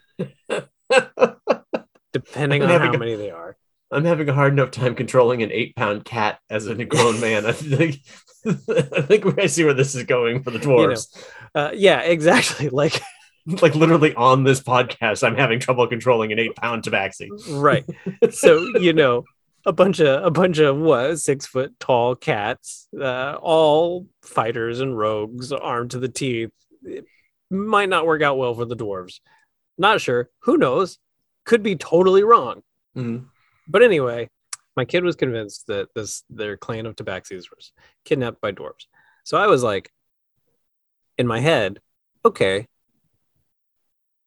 [2.25, 3.56] depending on how a- many they are.
[3.89, 7.45] I'm having a hard enough time controlling an eight pound cat as a grown man.
[7.45, 7.99] I think
[8.45, 11.08] I think I see where this is going for the dwarves.
[11.56, 12.69] Uh, yeah, exactly.
[12.73, 12.99] Like,
[13.62, 17.30] like literally on this podcast, I'm having trouble controlling an eight pound tabaxi.
[17.62, 17.86] right
[18.32, 19.23] so you know
[19.65, 24.97] a bunch of a bunch of what six foot tall cats uh, all fighters and
[24.97, 26.51] rogues armed to the teeth
[26.84, 27.06] it
[27.49, 29.21] might not work out well for the dwarves
[29.77, 30.97] not sure who knows
[31.48, 32.62] could be totally wrong
[32.96, 33.28] Mhm.
[33.68, 34.30] but anyway
[34.76, 37.72] my kid was convinced that this their clan of tabaxis was
[38.06, 38.86] kidnapped by dwarves
[39.24, 39.90] so i was like
[41.18, 41.80] in my head
[42.26, 42.68] okay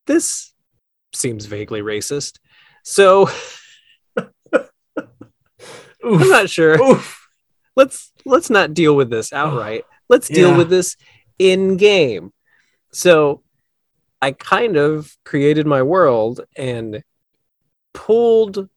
[0.07, 0.53] this
[1.13, 2.39] seems vaguely racist
[2.85, 3.29] so
[6.03, 6.81] I'm not sure.
[6.83, 7.29] Oof.
[7.77, 9.85] Let's let's not deal with this outright.
[10.09, 10.57] Let's deal Yeah.
[10.57, 10.97] with this
[11.39, 12.33] in game.
[12.93, 13.43] So
[14.23, 17.03] I kind of created my world and
[17.93, 18.69] pulled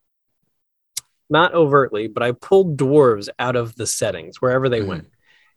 [1.30, 4.88] not overtly, but I pulled dwarves out of the settings wherever they Mhm.
[4.88, 5.08] went.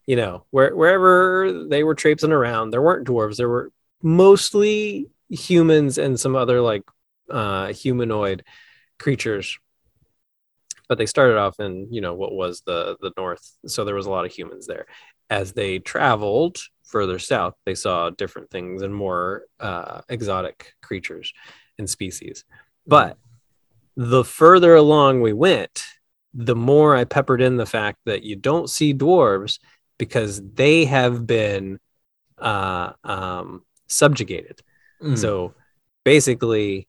[0.07, 3.37] You know, where wherever they were traipsing around, there weren't dwarves.
[3.37, 6.85] There were mostly humans and some other like
[7.29, 8.45] uh humanoid
[8.99, 9.59] creatures
[10.89, 14.07] but they started off in you know what was the the north so there was
[14.07, 14.87] a lot of humans there
[15.29, 21.33] as they traveled further south they saw different things and more uh, exotic creatures
[21.79, 22.45] and species
[22.87, 23.19] but
[23.97, 25.85] the further along we went
[26.35, 29.59] the more i peppered in the fact that you don't see dwarves
[29.99, 31.79] because they have been
[32.39, 34.61] uh, um, subjugated
[35.03, 35.17] Mhm.
[35.19, 35.55] so
[36.05, 36.87] basically,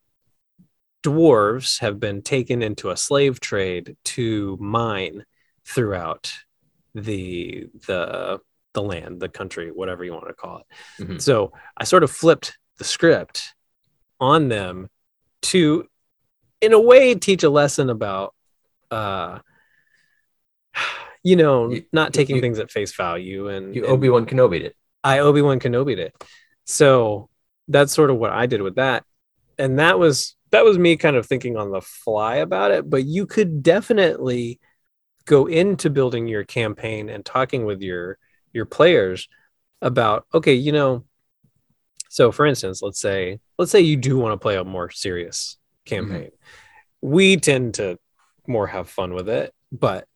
[1.03, 5.23] dwarves have been taken into a slave trade to mine
[5.65, 6.33] throughout
[6.95, 8.39] the the
[8.73, 10.65] the land, the country, whatever you want to call it.
[11.03, 11.21] Mhm.
[11.21, 13.55] So I sort of flipped the script
[14.19, 14.89] on them
[15.43, 15.87] to,
[16.61, 18.33] in a way, teach a lesson about,
[18.91, 19.39] uh,
[21.23, 24.25] you know, You- not taking you- things at face value and, you and Obi Wan
[24.25, 24.75] Kenobi it.
[25.03, 26.15] I Obi Wan Kenobi it.
[26.65, 27.29] So
[27.67, 29.05] that's sort of what I did with that,
[29.57, 32.89] and that was that was me kind of thinking on the fly about it.
[32.89, 34.59] But you could definitely
[35.25, 38.17] go into building your campaign and talking with your
[38.53, 39.27] your players
[39.81, 41.03] about okay you know
[42.09, 45.57] so for instance let's say let's say you do want to play a more serious
[45.87, 46.31] campaign.
[46.31, 47.09] Mm-hmm.
[47.09, 47.97] we tend to
[48.47, 50.07] more have fun with it but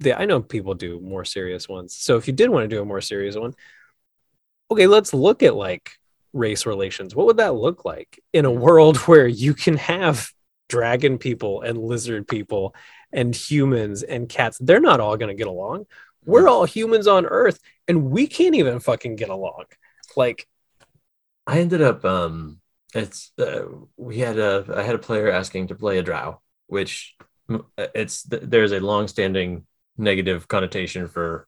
[0.00, 1.94] the, i know people do more serious ones.
[1.94, 3.54] So if you did want to do a more serious one
[4.70, 5.98] okay let's look at like
[6.32, 7.14] race relations.
[7.14, 10.30] What would that look like in a world where you can have
[10.68, 12.74] dragon people and lizard people
[13.12, 14.58] and humans and cats?
[14.58, 15.86] They're not all going to get along.
[16.24, 19.64] We're all humans on earth and we can't even fucking get along.
[20.16, 20.46] Like
[21.46, 22.60] i ended up um
[22.94, 23.62] it's uh,
[23.96, 27.16] we had a i had a player asking to play a drow which
[27.94, 29.64] it's there's a long-standing
[29.96, 31.46] negative connotation for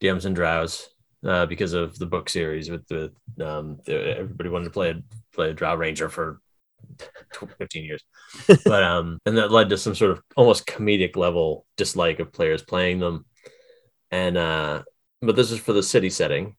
[0.00, 0.88] dms and drows
[1.26, 5.02] uh, because of the book series with the, um, the everybody wanted to play a
[5.34, 6.40] play a drow ranger for
[7.58, 8.02] 15 years.
[8.64, 12.62] But um and that led to some sort of almost comedic level dislike of players
[12.62, 13.24] playing them.
[14.10, 14.82] And uh
[15.20, 16.56] but this is for the city setting.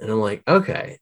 [0.00, 0.98] And i'm like okay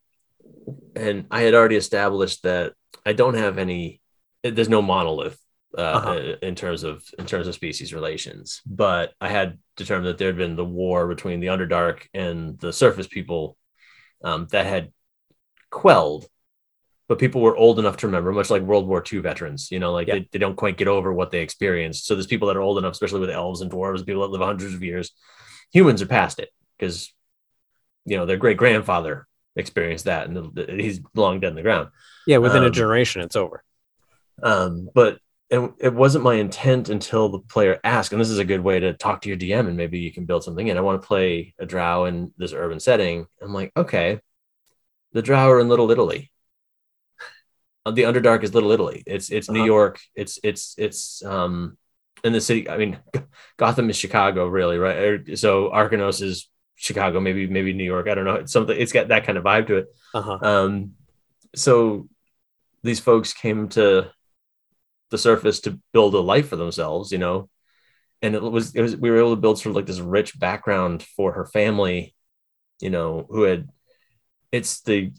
[0.95, 2.73] and i had already established that
[3.05, 4.01] i don't have any
[4.43, 5.39] there's no monolith
[5.77, 6.37] uh, uh-huh.
[6.43, 10.37] in terms of in terms of species relations but i had determined that there had
[10.37, 13.57] been the war between the underdark and the surface people
[14.23, 14.93] um, that had
[15.71, 16.29] quelled
[17.11, 19.73] but people were old enough to remember, much like World War II veterans.
[19.73, 20.15] You know, like yeah.
[20.15, 22.07] they, they don't quite get over what they experienced.
[22.07, 24.41] So there's people that are old enough, especially with elves and dwarves, people that live
[24.41, 25.11] hundreds of years.
[25.73, 27.13] Humans are past it because,
[28.05, 31.89] you know, their great grandfather experienced that and he's long dead in the ground.
[32.27, 33.63] Yeah, within um, a generation, it's over.
[34.43, 35.19] Um, but
[35.51, 38.81] it, it wasn't my intent until the player asked, and this is a good way
[38.81, 40.77] to talk to your DM and maybe you can build something in.
[40.77, 43.27] I want to play a drow in this urban setting.
[43.43, 44.21] I'm like, okay,
[45.13, 46.31] the drow are in Little Italy
[47.87, 49.03] uh, the Underdark is Little Italy.
[49.07, 49.59] It's it's uh-huh.
[49.59, 50.01] New York.
[50.15, 51.77] It's it's it's um
[52.25, 52.69] in the city.
[52.69, 52.99] I mean,
[53.57, 54.97] Gotham is Chicago, really, right?
[54.97, 56.49] Er, so Arkanos is
[56.81, 58.09] Chicago, maybe maybe New York.
[58.09, 58.37] I don't know.
[58.37, 58.75] It's something.
[58.77, 59.87] It's got that kind of vibe to it.
[60.15, 60.39] Uh-huh.
[60.41, 60.93] Um,
[61.55, 62.09] so
[62.83, 64.11] these folks came to
[65.11, 67.51] the surface to build a life for themselves, you know,
[68.23, 70.39] and it was it was we were able to build sort of like this rich
[70.39, 72.15] background for her family,
[72.81, 73.69] you know, who had
[74.51, 75.13] it's the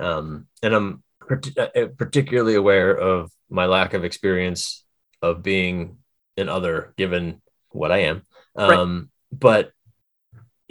[0.00, 4.84] um and I'm uh, particularly aware of my lack of experience
[5.20, 5.98] of being
[6.36, 8.22] an other given what I am.
[8.56, 9.08] Um, right.
[9.38, 9.72] But,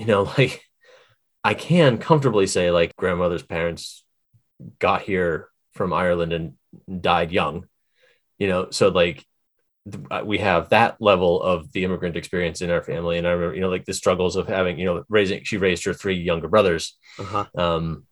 [0.02, 0.64] you know, like
[1.44, 4.04] I can comfortably say, like, grandmother's parents
[4.80, 7.66] got here from Ireland and died young,
[8.38, 9.26] you know, so like
[10.12, 13.18] uh, we have that level of the immigrant experience in our family.
[13.18, 15.86] And I remember, you know, like the struggles of having, you know, raising, she raised
[15.86, 16.98] her three younger brothers.
[17.18, 17.46] Uh-huh.
[17.56, 18.06] Um,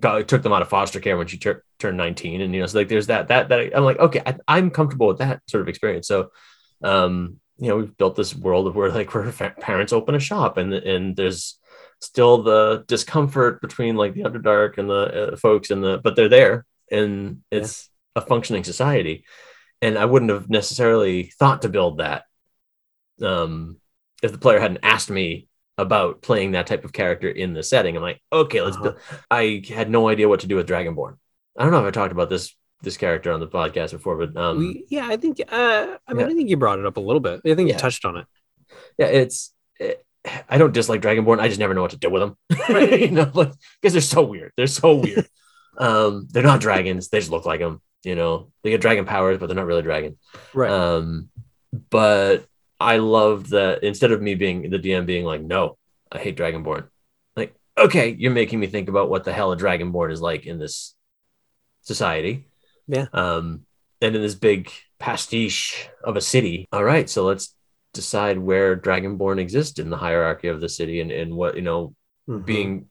[0.00, 2.66] got, took them out of foster care when she tur- turned 19 and you know
[2.66, 5.60] so like there's that that that i'm like okay I, am comfortable with that sort
[5.60, 6.30] of experience so
[6.82, 10.56] um you know we've built this world of where like where parents open a shop
[10.56, 11.58] and and there's
[12.00, 16.28] still the discomfort between like the underdark and the uh, folks and the but they're
[16.28, 18.22] there and it's yeah.
[18.22, 19.24] a functioning society
[19.80, 22.24] and i wouldn't have necessarily thought to build that
[23.22, 23.78] um
[24.22, 27.96] if the player hadn't asked me about playing that type of character in the setting.
[27.96, 28.76] I'm like, okay, let's.
[28.76, 28.94] Uh-huh.
[29.30, 31.16] I had no idea what to do with Dragonborn.
[31.56, 34.36] I don't know if I talked about this this character on the podcast before, but
[34.36, 35.40] um, we, yeah, I think.
[35.40, 36.32] Uh, I mean, yeah.
[36.32, 37.40] I think you brought it up a little bit.
[37.44, 37.74] I think yeah.
[37.74, 38.26] you touched on it.
[38.98, 39.52] Yeah, it's.
[39.78, 40.04] It,
[40.48, 41.38] I don't dislike Dragonborn.
[41.38, 42.36] I just never know what to do with them.
[42.68, 43.00] Right.
[43.00, 44.52] you know, like because they're so weird.
[44.56, 45.28] They're so weird.
[45.78, 47.08] um, they're not dragons.
[47.08, 47.80] They just look like them.
[48.02, 50.18] You know, they get dragon powers, but they're not really dragon.
[50.52, 50.70] Right.
[50.70, 51.28] Um,
[51.90, 52.46] but
[52.78, 55.78] I love that instead of me being the DM being like, no,
[56.10, 56.88] I hate Dragonborn.
[57.36, 60.58] Like, okay, you're making me think about what the hell a Dragonborn is like in
[60.58, 60.94] this
[61.82, 62.46] society.
[62.86, 63.06] Yeah.
[63.12, 63.62] Um,
[64.00, 66.68] and in this big pastiche of a city.
[66.72, 67.54] All right, so let's
[67.92, 71.94] decide where Dragonborn exist in the hierarchy of the city and, and what, you know,
[72.28, 72.44] mm-hmm.
[72.44, 72.86] being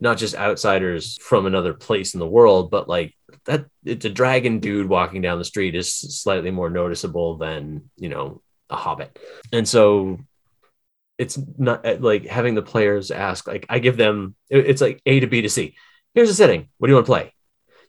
[0.00, 4.60] not just outsiders from another place in the world, but like that it's a dragon
[4.60, 9.18] dude walking down the street is slightly more noticeable than, you know, a hobbit.
[9.52, 10.18] And so
[11.16, 15.18] it's not uh, like having the players ask, like I give them, it's like A
[15.20, 15.74] to B to C.
[16.14, 16.68] Here's a setting.
[16.78, 17.34] What do you want to play?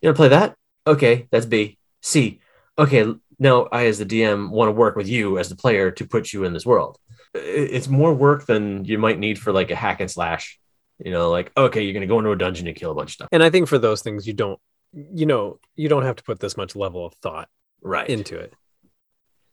[0.02, 0.56] You want to play that?
[0.90, 1.78] Okay, that's B.
[2.02, 2.40] C.
[2.78, 6.06] Okay, now I, as the DM, want to work with you as the player to
[6.06, 6.98] put you in this world.
[7.34, 10.60] It's more work than you might need for like a hack and slash.
[10.98, 13.14] You know, like okay, you're gonna go into a dungeon and kill a bunch of
[13.14, 13.30] stuff.
[13.32, 14.60] And I think for those things, you don't,
[14.92, 17.48] you know, you don't have to put this much level of thought
[17.82, 18.54] right into it.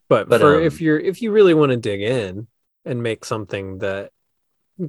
[0.09, 2.49] But, but for um, if you're if you really want to dig in
[2.85, 4.11] and make something that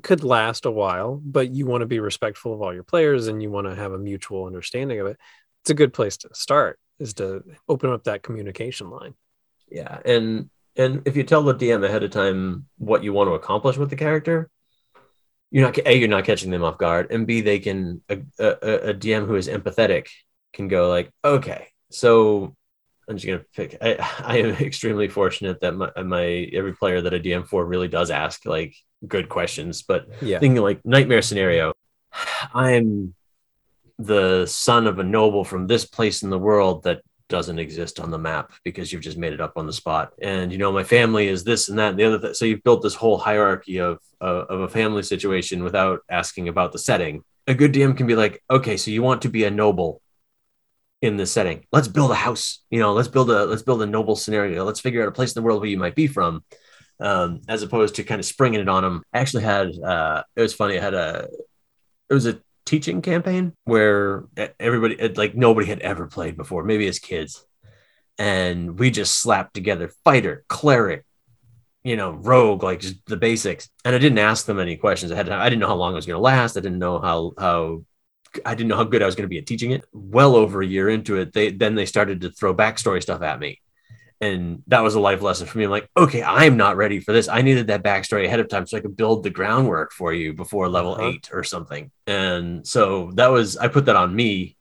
[0.02, 3.42] could last a while, but you want to be respectful of all your players and
[3.42, 5.18] you want to have a mutual understanding of it,
[5.68, 9.16] it's a good place to start is to open up that communication line.
[9.70, 10.00] Yeah.
[10.06, 13.76] And And if you tell the DM ahead of time what you want to accomplish
[13.76, 14.50] with the character,
[15.52, 18.50] you're not a you're not catching them off guard, and b they can a, a,
[18.92, 20.08] a DM who is empathetic
[20.54, 22.56] can go like, okay, so
[23.10, 23.78] I'm just gonna pick.
[23.82, 27.90] I, I am extremely fortunate that my, my every player that I DM for really
[27.90, 28.74] does ask like
[29.06, 29.84] good questions.
[29.84, 30.40] But Yeah.
[30.40, 31.74] thinking like nightmare scenario,
[32.54, 33.16] I'm
[34.00, 38.12] the son of a noble from this place in the world that doesn't exist on
[38.12, 40.14] the map because you've just made it up on the spot.
[40.22, 42.20] And you know, my family is this and that and the other.
[42.20, 46.48] Th- so you've built this whole hierarchy of of of a family situation without asking
[46.48, 47.24] about the setting.
[47.48, 50.02] A good DM can be like, okay, so you want to be a noble
[51.02, 51.66] in this setting.
[51.72, 52.64] Let's build a house.
[52.70, 54.64] You know, let's build a let's build a noble scenario.
[54.64, 56.44] Let's figure out a place in the world where you might be from,
[57.00, 59.04] um, as opposed to kind of springing it on them.
[59.14, 60.78] I actually had uh, it was funny.
[60.78, 61.28] I had a
[62.10, 64.26] it was a teaching campaign where
[64.60, 67.44] everybody like nobody had ever played before, maybe as kids,
[68.20, 71.06] and we just slapped together fighter, cleric,
[71.84, 73.70] you know, rogue, like just the basics.
[73.86, 75.40] And I didn't ask them any questions of time.
[75.40, 76.58] I didn't know how long it was going to last.
[76.58, 77.84] I didn't know how how
[78.46, 79.86] I didn't know how good I was going to be at teaching it.
[79.94, 83.40] Well over a year into it, they then they started to throw backstory stuff at
[83.40, 83.62] me.
[84.20, 85.66] And that was a life lesson for me.
[85.66, 87.28] I'm like, okay, I'm not ready for this.
[87.28, 90.34] I needed that backstory ahead of time so I could build the groundwork for you
[90.34, 91.10] before level Uh-huh.
[91.10, 91.92] eight or something.
[92.08, 94.58] And so that was I put that on me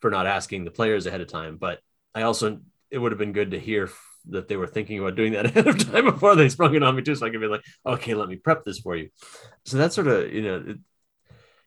[0.00, 1.56] for not asking the players ahead of time.
[1.58, 1.80] But
[2.14, 3.90] I also it would have been good to hear
[4.30, 6.96] that they were thinking about doing that ahead of time before they sprung it on
[6.96, 9.10] me too, so I could be like, okay, let me prep this for you.
[9.66, 10.78] So that's sort of you know, it-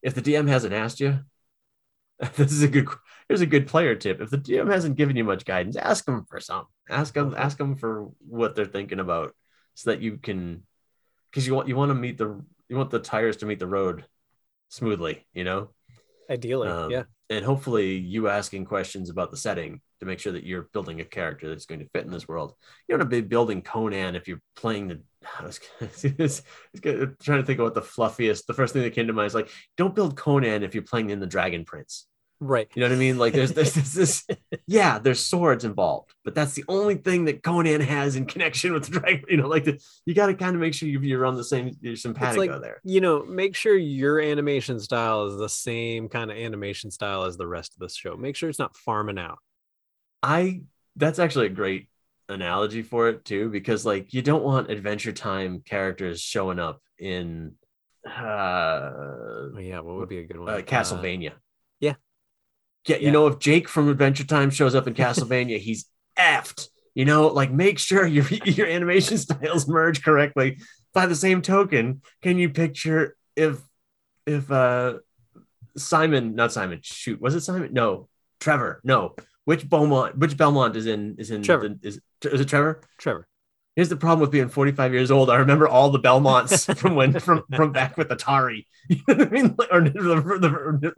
[0.02, 1.20] if the DM hasn't asked you,
[2.36, 2.88] this is a good.
[3.30, 4.20] Here's a good player tip.
[4.20, 6.66] If the DM hasn't given you much guidance, ask them for some.
[6.92, 7.34] Ask them.
[7.38, 9.34] Ask them for what they're thinking about,
[9.76, 10.64] so that you can,
[11.30, 13.68] because you want you want to meet the you want the tires to meet the
[13.68, 14.06] road
[14.70, 15.26] smoothly.
[15.34, 15.70] You know.
[16.30, 17.04] Ideally, Um, yeah.
[17.30, 21.06] And hopefully, you asking questions about the setting to make sure that you're building a
[21.06, 22.54] character that's going to fit in this world.
[22.88, 25.02] You don't want to be building Conan if you're playing the.
[25.40, 26.42] I was it's
[26.82, 28.48] good- trying to think of what the fluffiest.
[28.48, 31.10] The first thing that came to mind is like, don't build Conan if you're playing
[31.10, 32.08] in the Dragon Prince.
[32.44, 32.68] Right.
[32.74, 33.20] You know what I mean?
[33.20, 34.28] Like, there's there's this, this
[34.68, 38.86] yeah, there's swords involved, but that's the only thing that Conan has in connection with
[38.86, 39.24] the dragon.
[39.30, 41.44] You know, like the, you got to kind of make sure you- you're on the
[41.44, 42.82] same, you're simpatico there.
[42.84, 47.38] You know, make sure your animation style is the same kind of animation style as
[47.38, 48.18] the rest of the show.
[48.18, 49.38] Make sure it's not farming out.
[50.24, 50.62] I
[50.96, 51.90] that's actually a great
[52.28, 57.54] analogy for it too, because like you don't want Adventure Time characters showing up in
[58.08, 58.10] uh,
[59.54, 60.50] Oh, yeah, what would be a good one?
[60.50, 61.34] uh Castlevania.
[61.80, 61.94] yeah.
[62.88, 65.86] Yeah, you know, if Jake from Adventure Time shows up in Castlevania, he's
[66.18, 66.68] effed.
[66.94, 70.58] You know, like make sure your your animation styles merge correctly.
[70.94, 73.60] By the same token, can you picture if
[74.26, 74.96] if uh
[75.78, 77.72] Simon, not Simon, shoot, was it Simon?
[77.72, 78.10] No,
[78.42, 78.82] Trevor.
[78.84, 79.16] No,
[79.46, 81.70] which Beaumont, which Belmont is in is in Trevor.
[81.70, 82.82] the- is is it Trevor?
[82.98, 83.26] Trevor.
[83.76, 85.30] Here's the problem with being 45 years old.
[85.30, 88.66] I remember all the Belmonts from when from from back with Atari.
[88.90, 89.56] You know what I mean?
[89.58, 90.94] Like, or the,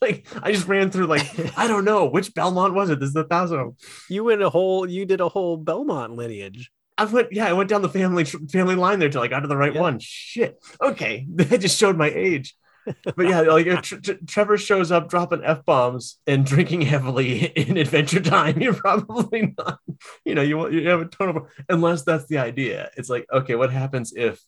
[0.00, 1.26] like I just ran through like
[1.58, 3.00] I don't know which Belmont was it.
[3.00, 3.76] This is the thousand.
[4.08, 4.88] You went a whole.
[4.88, 6.70] You did a whole Belmont lineage.
[6.96, 9.48] I went yeah, I went down the family family line there till I got to
[9.48, 9.80] the right Yeah.
[9.80, 9.98] one.
[10.00, 10.62] Shit.
[10.80, 12.54] Okay, that just showed my age.
[13.16, 17.76] But yeah, like Tr- Tr- Trevor shows up dropping f bombs and drinking heavily in
[17.76, 19.78] Adventure Time, you're probably not.
[20.24, 21.36] You know, you you have a ton of
[21.68, 22.90] unless that's the idea.
[22.96, 24.40] It's like okay, what happens if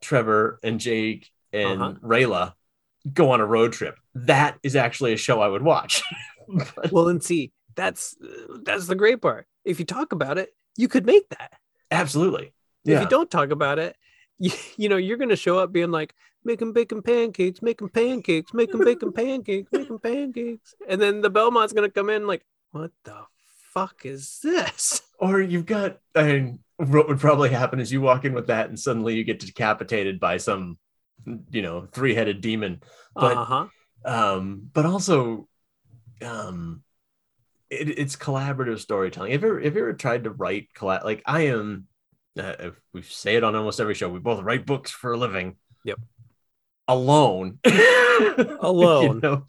[0.00, 1.94] Trevor and Jake and Uh-huh.
[2.02, 2.52] Rayla
[3.12, 3.96] go on a road trip?
[4.14, 6.02] That is actually a show I would watch.
[6.76, 8.16] But Well, then see, that's
[8.64, 9.46] that's the great part.
[9.64, 11.52] If you talk about it, you could make that.
[11.90, 12.52] absolutely,
[12.84, 13.96] If you don't talk about it,
[14.38, 18.84] you, you know you're gonna show up being like making bacon pancakes, making pancakes, making
[18.84, 23.16] bacon pancakes, making pancakes, and then the Belmont's gonna come in like, what the
[23.72, 25.02] fuck is this?
[25.22, 28.68] Or you've got, I mean, what would probably happen is you walk in with that
[28.68, 30.78] and suddenly you get decapitated by some,
[31.48, 32.82] you know, three headed demon.
[33.14, 33.66] But, uh huh.
[34.04, 35.46] um, but also,
[36.22, 36.82] um,
[37.70, 39.30] it, it's collaborative storytelling.
[39.30, 41.86] Have you, ever, have you ever tried to write, colla- like I am,
[42.36, 45.54] uh, we say it on almost every show, we both write books for a living.
[45.84, 46.00] Yep.
[46.88, 47.58] Alone.
[48.60, 49.14] Alone.
[49.16, 49.46] you know?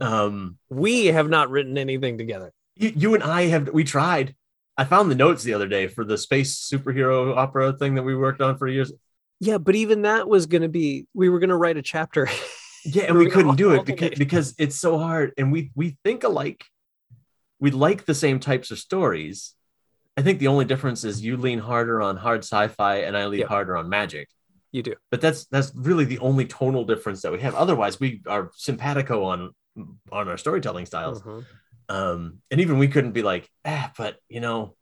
[0.00, 2.52] Um, We have not written anything together.
[2.76, 4.34] you, you and I have we tried.
[4.76, 8.14] I found the notes the other day for the space superhero opera thing that we
[8.16, 8.92] worked on for years.
[9.40, 11.06] Yeah, but even that was gonna be.
[11.14, 12.28] We were gonna write a chapter.
[12.86, 15.96] Yeah, and we We couldn't do it because because it's so hard, and we we
[16.04, 16.66] think alike.
[17.58, 19.54] We like the same types of stories.
[20.18, 23.40] I think the only difference is you lean harder on hard sci-fi, and I lean
[23.40, 23.48] Yep.
[23.48, 24.28] harder on magic.
[24.74, 24.94] You do.
[25.10, 27.54] But that's that's really the only tonal difference that we have.
[27.54, 29.54] Otherwise, we are simpatico on
[30.10, 31.22] on our storytelling styles.
[31.22, 31.44] Mhm.
[31.90, 34.74] um and even we couldn't be like ah but you know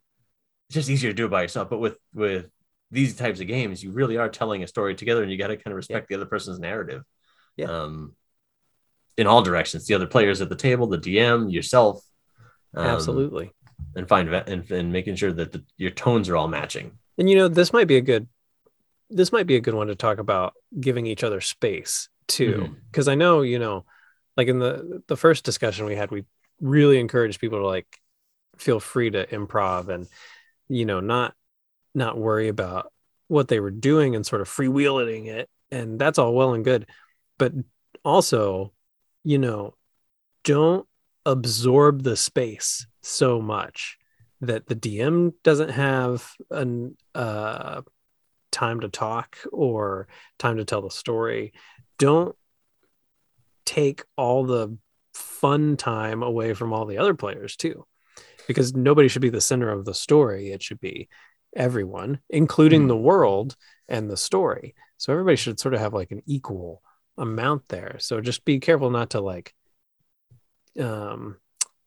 [0.67, 1.69] it's just easier to do it by yourself.
[1.69, 2.49] But with with
[2.89, 5.57] these types of games, you really are telling a story together, and you got to
[5.57, 6.17] kind of respect yeah.
[6.17, 7.03] the other person's narrative.
[7.55, 7.65] Yeah.
[7.65, 8.15] Um,
[9.17, 12.03] in all directions, the other players at the table, the DM, yourself.
[12.73, 13.51] Um, Absolutely.
[13.95, 16.97] And find and, and making sure that the, your tones are all matching.
[17.17, 18.27] And you know, this might be a good
[19.13, 22.75] this might be a good one to talk about giving each other space too.
[22.91, 23.11] Because mm-hmm.
[23.11, 23.85] i know you know
[24.37, 26.25] like in the the first discussion we had we
[26.59, 27.99] really encouraged people to like
[28.57, 30.07] feel free to improv and
[30.69, 31.33] you know not
[31.93, 32.91] not worry about
[33.27, 35.49] what they were doing and sort of freewheeling it.
[35.71, 36.87] And that's all well and good.
[37.37, 37.53] But
[38.03, 38.73] also
[39.23, 39.75] you know
[40.43, 40.87] don't
[41.25, 43.97] absorb the space so much
[44.41, 47.81] that the dm doesn't have an uh
[48.53, 50.07] time to talk or
[50.39, 51.51] time to tell the story.
[51.99, 52.35] Don't
[53.65, 54.77] take all the
[55.13, 57.85] fun time away from all the other players too
[58.47, 60.51] because nobody should be the center of the story.
[60.51, 61.09] It should be
[61.55, 62.87] everyone including mm.
[62.87, 63.55] the world
[63.87, 64.75] and the story.
[64.97, 66.81] So everybody should sort of have like an equal
[67.17, 67.97] amount there.
[67.99, 69.53] So just be careful not to like
[70.79, 71.37] um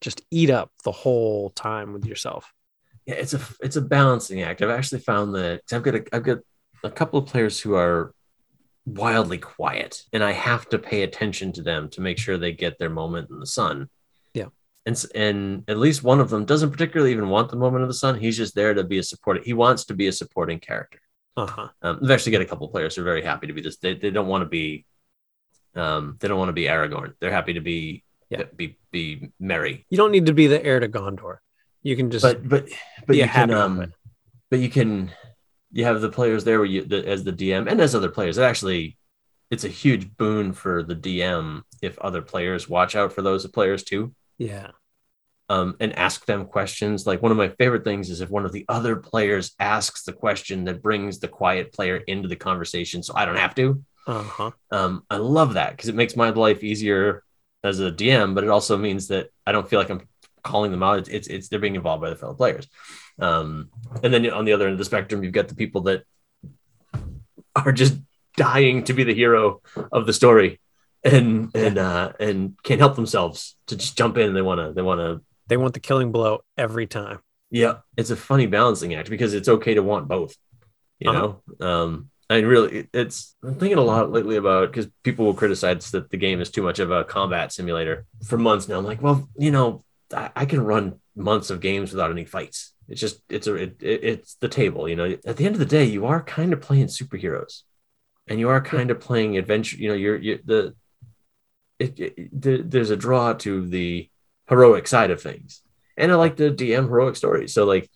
[0.00, 2.52] just eat up the whole time with yourself.
[3.06, 4.62] Yeah it's a it's a balancing act.
[4.62, 6.38] I've actually found that i've got a, i've got
[6.86, 8.14] a couple of players who are
[8.86, 12.78] wildly quiet and I have to pay attention to them to make sure they get
[12.78, 13.88] their moment in the sun.
[14.32, 14.46] Yeah.
[14.86, 17.94] And, and at least one of them doesn't particularly even want the moment of the
[17.94, 18.18] sun.
[18.18, 19.42] He's just there to be a supporting.
[19.42, 21.00] He wants to be a supporting character.
[21.36, 21.68] Uh-huh.
[21.82, 23.76] Um, we've actually got a couple players who are very happy to be this.
[23.78, 24.86] They, they don't want to be,
[25.74, 27.14] um, they don't want to be Aragorn.
[27.20, 28.44] They're happy to be, yeah.
[28.54, 29.84] be, be merry.
[29.90, 31.38] You don't need to be the heir to Gondor.
[31.82, 32.68] You can just, but, but,
[33.06, 33.92] but you can, um,
[34.48, 35.10] but you can,
[35.72, 38.38] you have the players there where you the, as the DM and as other players.
[38.38, 38.96] It actually
[39.50, 43.84] it's a huge boon for the DM if other players watch out for those players
[43.84, 44.14] too.
[44.38, 44.70] Yeah.
[45.48, 47.06] Um, and ask them questions.
[47.06, 50.12] Like one of my favorite things is if one of the other players asks the
[50.12, 53.82] question that brings the quiet player into the conversation, so I don't have to.
[54.08, 54.50] Uh-huh.
[54.72, 57.22] Um, I love that because it makes my life easier
[57.62, 60.08] as a DM, but it also means that I don't feel like I'm
[60.42, 60.98] calling them out.
[60.98, 62.66] It's it's, it's they're being involved by the fellow players.
[63.18, 63.70] Um,
[64.02, 66.04] and then on the other end of the spectrum, you've got the people that
[67.54, 67.98] are just
[68.36, 69.62] dying to be the hero
[69.92, 70.60] of the story
[71.02, 74.82] and and uh and can't help themselves to just jump in they want to they
[74.82, 77.18] want to they want the killing blow every time
[77.50, 80.36] yeah it's a funny balancing act because it's okay to want both
[80.98, 81.34] you uh-huh.
[81.60, 85.34] know um I mean, really, it's I'm thinking a lot lately about because people will
[85.34, 88.78] criticize that the game is too much of a combat simulator for months now.
[88.78, 92.72] I'm like, well, you know, I, I can run months of games without any fights.
[92.88, 94.88] It's just it's a it, it's the table.
[94.88, 97.62] You know, at the end of the day, you are kind of playing superheroes,
[98.28, 99.76] and you are kind of playing adventure.
[99.76, 100.74] You know, you're you the
[101.78, 104.08] it, it, the, there's a draw to the
[104.48, 105.62] heroic side of things,
[105.96, 107.52] and I like the DM heroic stories.
[107.52, 107.90] So like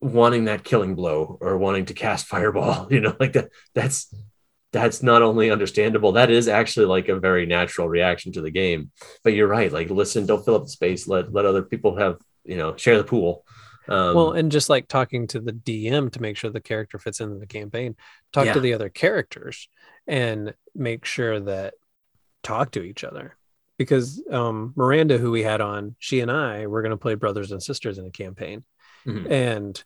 [0.00, 3.50] wanting that killing blow or wanting to cast fireball, you know, like that.
[3.74, 4.12] That's
[4.72, 8.90] that's not only understandable that is actually like a very natural reaction to the game
[9.22, 12.18] but you're right like listen don't fill up the space let let other people have
[12.44, 13.44] you know share the pool
[13.88, 17.20] um, well, and just like talking to the DM to make sure the character fits
[17.20, 17.96] into the campaign,
[18.32, 18.52] talk yeah.
[18.54, 19.68] to the other characters
[20.06, 21.74] and make sure that
[22.42, 23.36] talk to each other.
[23.78, 27.52] Because um, Miranda, who we had on, she and I were going to play brothers
[27.52, 28.64] and sisters in a campaign.
[29.06, 29.32] Mm-hmm.
[29.32, 29.84] And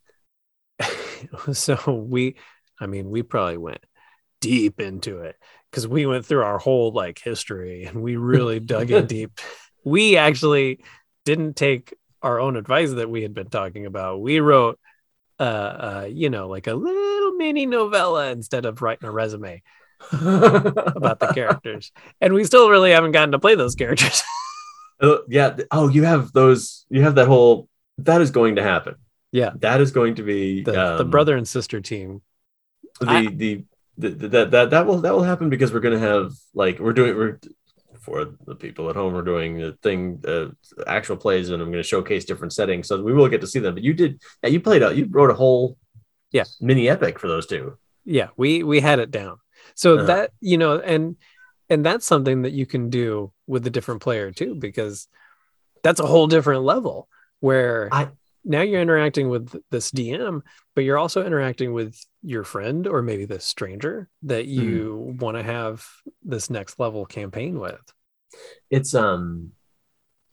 [1.53, 2.37] so we,
[2.81, 3.85] I mean, we probably went
[4.41, 5.37] deep into it
[5.71, 9.41] because we went through our whole like history and we really dug in deep.
[9.85, 10.85] We actually
[11.25, 14.21] didn't take our own advice that we had been talking about.
[14.21, 14.79] We wrote,
[15.39, 19.63] uh, uh, you know, like a little mini novella instead of writing a resume
[20.13, 24.23] about the characters, and we still really haven't gotten to play those characters.
[25.01, 25.57] uh, yeah.
[25.71, 26.87] Oh, you have those.
[26.89, 27.69] You have that whole.
[27.99, 28.97] That is going to happen.
[29.33, 32.23] Yeah, that is going to be the, um, the brother and sister team.
[33.01, 33.65] The, I, the
[34.01, 37.17] the that that that will that will happen because we're gonna have like we're doing
[37.17, 37.39] we're
[38.01, 40.47] for the people at home are doing the thing, uh,
[40.87, 43.59] actual plays, and I'm going to showcase different settings, so we will get to see
[43.59, 43.75] them.
[43.75, 45.77] But you did, yeah, you played out, you wrote a whole,
[46.33, 47.77] yeah, mini epic for those two.
[48.05, 49.39] Yeah, we we had it down.
[49.75, 50.07] So uh-huh.
[50.07, 51.17] that you know, and
[51.69, 55.09] and that's something that you can do with the different player too, because
[55.83, 57.09] that's a whole different level
[57.41, 58.09] where I,
[58.45, 60.43] now you're interacting with this DM,
[60.75, 64.63] but you're also interacting with your friend or maybe the stranger that mm-hmm.
[64.63, 65.21] you mm.
[65.21, 65.87] want to have
[66.23, 67.81] this next level campaign with.
[68.71, 69.53] It's um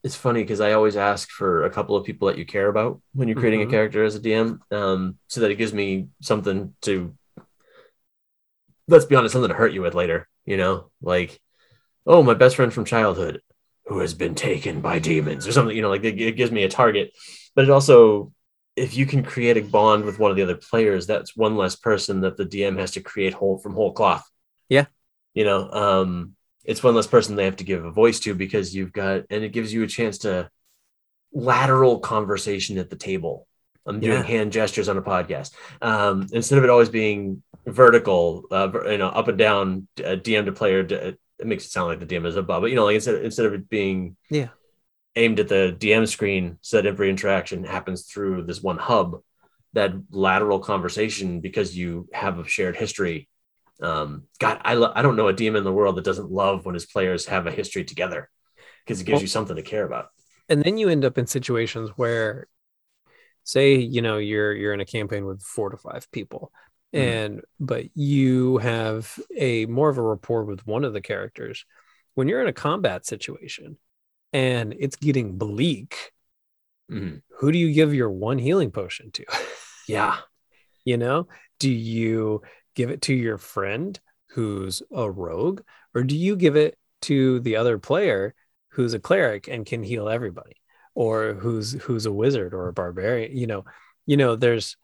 [0.03, 3.01] it's funny because I always ask for a couple of people that you care about
[3.13, 3.69] when you're creating mm-hmm.
[3.69, 7.13] a character as a DM, um, so that it gives me something to
[8.87, 11.39] let's be honest, something to hurt you with later, you know, like,
[12.05, 13.41] oh, my best friend from childhood
[13.87, 16.63] who has been taken by demons or something, you know, like it, it gives me
[16.63, 17.11] a target
[17.57, 18.31] but it also
[18.75, 21.75] if you can create a bond with one of the other players, that's one less
[21.75, 24.23] person that the DM has to create whole from whole cloth.
[24.69, 24.85] Yeah.
[25.33, 28.75] You know, um, it's one less person they have to give a voice to because
[28.75, 30.51] you've got, and it gives you a chance to
[31.33, 33.47] lateral conversation at the table.
[33.87, 34.23] I'm doing Yeah.
[34.23, 35.55] hand gestures on a podcast.
[35.81, 40.45] Um, instead of it always being vertical, uh, you know, up and down, uh, DM
[40.45, 40.95] to player, d-
[41.39, 43.45] it makes it sound like the DM is above, but you know, like instead, instead
[43.47, 44.49] of it being Yeah.
[45.17, 49.21] Aimed at the DM screen so that every interaction happens through this one hub,
[49.73, 53.27] that lateral conversation because you have a shared history.
[53.81, 56.65] Um, God, I, lo- I don't know a DM in the world that doesn't love
[56.65, 58.29] when his players have a history together
[58.85, 60.07] because it gives Well- you something to care about.
[60.49, 62.47] and then you end up in situations where
[63.43, 66.51] say you know you're you're in a campaign with four to five people
[66.93, 66.99] Mhm.
[66.99, 71.65] and but you have a more of a rapport with one of the characters
[72.15, 73.77] when you're in a combat situation
[74.33, 76.11] and it's getting bleak
[76.89, 77.21] Mhm.
[77.39, 79.25] who do you give your one healing potion to
[79.87, 80.17] Yeah.
[80.85, 81.27] you know
[81.59, 82.41] do you
[82.75, 83.99] give it to your friend
[84.31, 85.61] who's a rogue
[85.93, 88.33] or do you give it to the other player
[88.69, 90.55] who's a cleric and can heal everybody
[90.95, 93.65] or who's who's a wizard or a barbarian you know
[94.05, 94.77] you know there's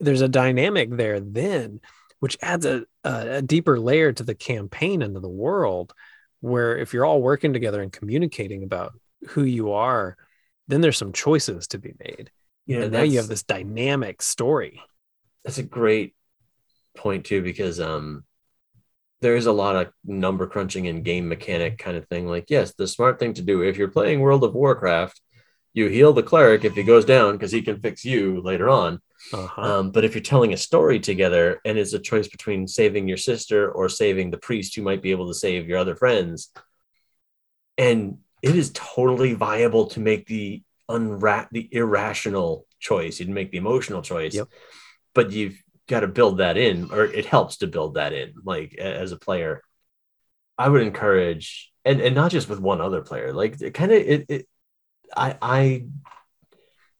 [0.00, 1.80] there's a dynamic there then
[2.20, 5.92] which adds a, a, a deeper layer to the campaign and to the world
[6.44, 8.92] where if you're all working together and communicating about
[9.28, 10.14] who you are
[10.68, 12.30] then there's some choices to be made.
[12.66, 12.82] Yeah.
[12.82, 14.80] and now you have this dynamic story.
[15.44, 16.14] That's a great
[16.96, 18.24] point too because um
[19.20, 22.26] there is a lot of number crunching and game mechanic kind of thing.
[22.26, 25.20] Like yes the smart thing to do if you're playing world of warcraft
[25.72, 29.00] you heal the cleric if he goes down because he can fix you later on
[29.32, 29.62] uh-huh.
[29.62, 33.16] um, but if you're telling a story together and it's a choice between saving your
[33.16, 36.52] sister or saving the priest who might be able to save your other friends
[37.78, 43.58] and it is totally viable to make the unra- the irrational choice you'd make the
[43.58, 44.48] emotional choice Yep.
[45.14, 45.56] but you've
[45.88, 49.16] got to build that in or it helps to build that in like as a
[49.18, 49.62] player
[50.58, 53.98] i would encourage and and not just with one other player like it kind of
[53.98, 54.48] it, it
[55.16, 55.84] i i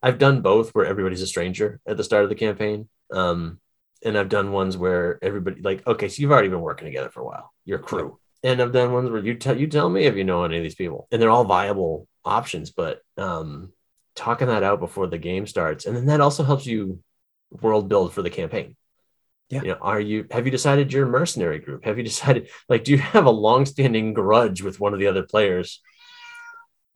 [0.04, 3.58] i've done both where everybody's a stranger at the start of the campaign um
[4.04, 7.20] and i've done ones where everybody like okay so you've already been working together for
[7.20, 8.18] a while your crew.
[8.42, 10.62] And i've done ones where you tell you tell me if you know any of
[10.62, 13.72] these people and they're all viable options but um
[14.14, 17.02] talking that out before the game starts and then that also helps you
[17.62, 18.76] world build for the campaign.
[19.50, 19.62] Yeah.
[19.62, 21.84] you know are you have you decided you're a mercenary group?
[21.84, 25.22] Have you decided like do you have a long-standing grudge with one of the other
[25.22, 25.80] players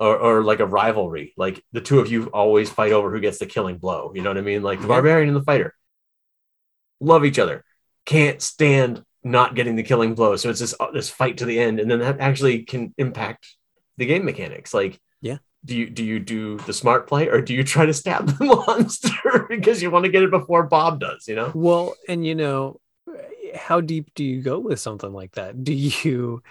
[0.00, 3.38] or, or like a rivalry like the two of you always fight over who gets
[3.38, 4.62] the killing blow you know what i mean?
[4.62, 5.74] Like the barbarian and the fighter.
[7.00, 7.64] Love each other.
[8.06, 10.36] Can't stand not getting the killing blow.
[10.36, 13.46] So it's this uh, this fight to the end and then that actually can impact
[13.96, 14.72] the game mechanics.
[14.72, 15.38] Like Yeah.
[15.64, 18.44] do you do you do the smart play or do you try to stab the
[18.44, 21.52] monster because you want to get it before bob does you know?
[21.54, 22.80] Well, and you know,
[23.54, 25.64] how deep do you go with something like that?
[25.64, 26.42] Do you,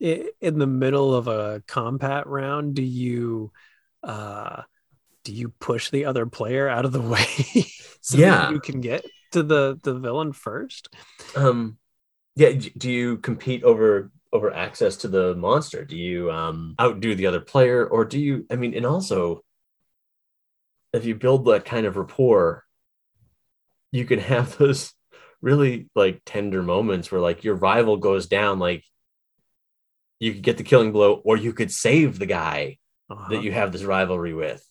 [0.00, 3.52] in the middle of a combat round, do you,
[4.02, 4.62] uh,
[5.24, 7.66] do you push the other player out of the way
[8.02, 8.22] so Yeah.
[8.22, 10.88] that you can get to the the villain first?
[11.34, 11.76] um
[12.36, 17.26] yeah do you compete over over access to the monster do you um outdo the
[17.26, 19.42] other player or do you i mean and also
[20.92, 22.64] if you build that kind of rapport
[23.92, 24.92] you can have those
[25.40, 28.84] really like tender moments where like your rival goes down like
[30.20, 32.78] you could get the killing blow or you could save the guy
[33.10, 33.28] Uh-huh.
[33.30, 34.62] that you have this rivalry with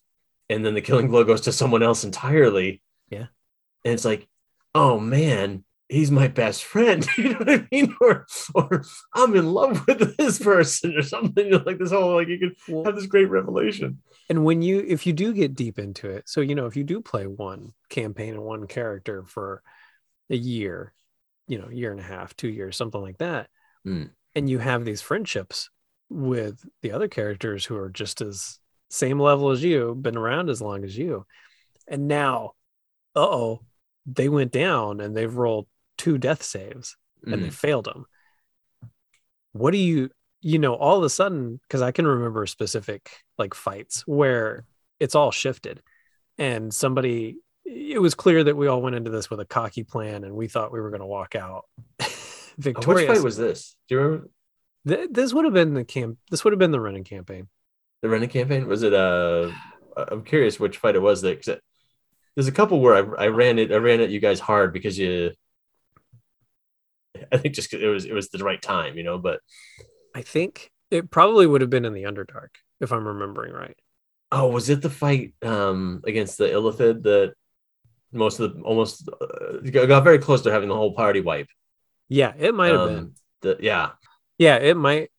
[0.49, 3.27] and then the killing blow goes to someone else entirely Yeah.
[3.83, 4.27] and it's like
[4.75, 8.83] oh man he's my best friend you know what i mean or or
[9.15, 12.83] i'm in love with this person or something like this whole like you could Well,
[12.85, 16.41] have this great revelation and when you if you do get deep into it so
[16.41, 19.63] you know if you do play one campaign and one character for
[20.29, 20.93] a year
[21.47, 23.47] you know year and a half two years something like that
[23.85, 24.09] Mm.
[24.37, 25.69] And you have these friendships
[26.09, 28.59] with the other characters who are just as
[28.89, 31.25] same level as you been around as long as you
[31.87, 32.51] and now
[33.15, 33.59] uh-oh
[34.05, 35.67] they went down and they've rolled
[35.97, 37.53] two death saves and they Mm.
[37.53, 38.05] failed them.
[39.51, 40.09] What do you,
[40.39, 44.65] you know, all of a sudden, because I can remember specific like fights where
[44.99, 45.81] it's all shifted
[46.37, 50.23] and somebody, it was clear that we all went into this with a cocky plan
[50.23, 51.65] and we thought we were going to walk out
[52.65, 54.29] Oh, which fight was this do you remember
[54.87, 57.47] Th- this would have been the camp, this would have been the running campaign.
[58.01, 59.51] the running campaign was it uh
[59.97, 61.61] i'm curious which fight it was that 'cause it-
[62.35, 64.97] there's a couple where I, I ran it i ran at you guys hard because
[64.97, 65.31] you
[67.31, 69.39] i think just it was it was the right time you know but
[70.15, 72.49] I think it probably would have been in the Underdark,
[72.81, 73.77] if I'm remembering right.
[74.31, 77.33] Oh, was it the fight um against the Illithid that
[78.11, 81.49] most of the almost uh, got very close to having the whole party wipe?
[82.09, 83.11] Yeah, it might have Um, been.
[83.41, 83.91] The, yeah,
[84.37, 85.11] Yeah, it might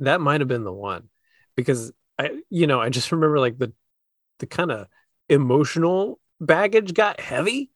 [0.00, 1.08] that might have been the one
[1.56, 3.72] because I you know, I just remember like the
[4.38, 4.86] the kind of
[5.28, 7.70] emotional baggage got heavy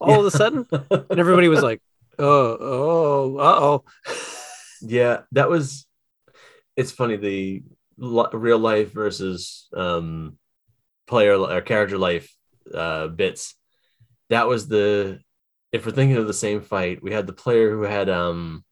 [0.00, 1.80] all of a sudden and everybody was like,
[2.18, 3.84] "Oh, oh, uh-oh."
[4.82, 5.86] yeah, that was.
[6.76, 7.62] It's funny the
[7.98, 10.38] li- real life versus um
[11.06, 12.34] player or character life
[12.72, 13.54] uh bits.
[14.30, 15.20] That was the.
[15.74, 18.64] If we're thinking of the same fight, we had the player who had um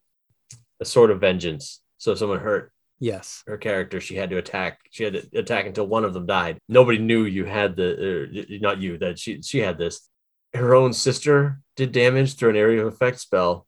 [0.81, 1.83] a sort of vengeance.
[1.99, 3.43] So if someone hurt Yes.
[3.49, 4.79] her character, she had to attack.
[4.93, 6.59] She had to attack until one of them died.
[6.69, 8.29] Nobody knew you had the, or
[8.61, 10.09] not you, that she she had this.
[10.55, 13.67] Her own sister did damage through an area of effect spell,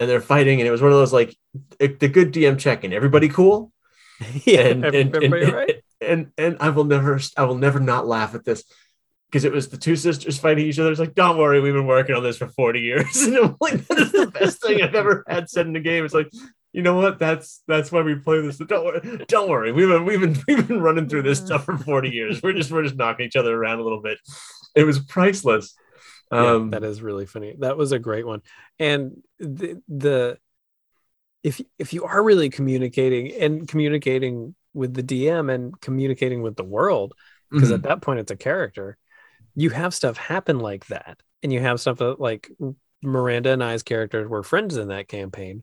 [0.00, 1.36] and they're fighting, and it was one of those like
[1.78, 2.94] the good DM check-in.
[2.94, 3.72] Everybody cool?
[4.44, 5.82] yeah, and, and, and, everybody and, right?
[6.00, 8.64] and and I will never I will never not laugh at this
[9.32, 10.90] because it was the two sisters fighting each other.
[10.90, 13.16] It's like, don't worry, we've been working on this for 40 years.
[13.22, 16.04] And I'm like, that is the best thing I've ever had said in a game.
[16.04, 16.30] It's like,
[16.72, 17.18] you know what?
[17.18, 18.58] That's that's why we play this.
[18.58, 19.72] Don't worry, don't worry.
[19.72, 22.42] We've been we've been we've been running through this stuff for 40 years.
[22.42, 24.18] We're just we're just knocking each other around a little bit.
[24.74, 25.74] It was priceless.
[26.30, 27.56] Um yeah, that is really funny.
[27.58, 28.42] That was a great one.
[28.78, 30.38] And the, the
[31.42, 36.64] if if you are really communicating and communicating with the DM and communicating with the
[36.64, 37.14] world,
[37.50, 37.74] because mhm.
[37.74, 38.96] at that point it's a character,
[39.54, 42.50] you have stuff happen like that, and you have stuff that like
[43.02, 45.62] Miranda and I's characters were friends in that campaign,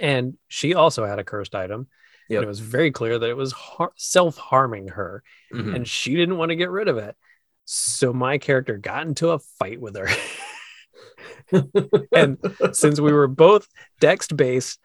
[0.00, 1.88] and she also had a cursed item.
[2.28, 2.38] Yep.
[2.38, 5.74] And it was very clear that it was har- self harming her, Mhm.
[5.76, 7.16] and she didn't want to get rid of it.
[7.64, 10.08] So my character got into a fight with her.
[12.12, 12.38] and
[12.72, 13.68] since we were both
[14.00, 14.78] dext based,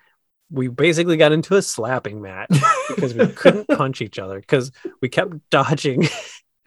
[0.49, 2.49] we basically got into a slapping match
[2.89, 4.71] because we couldn't punch each other because
[5.01, 6.07] we kept dodging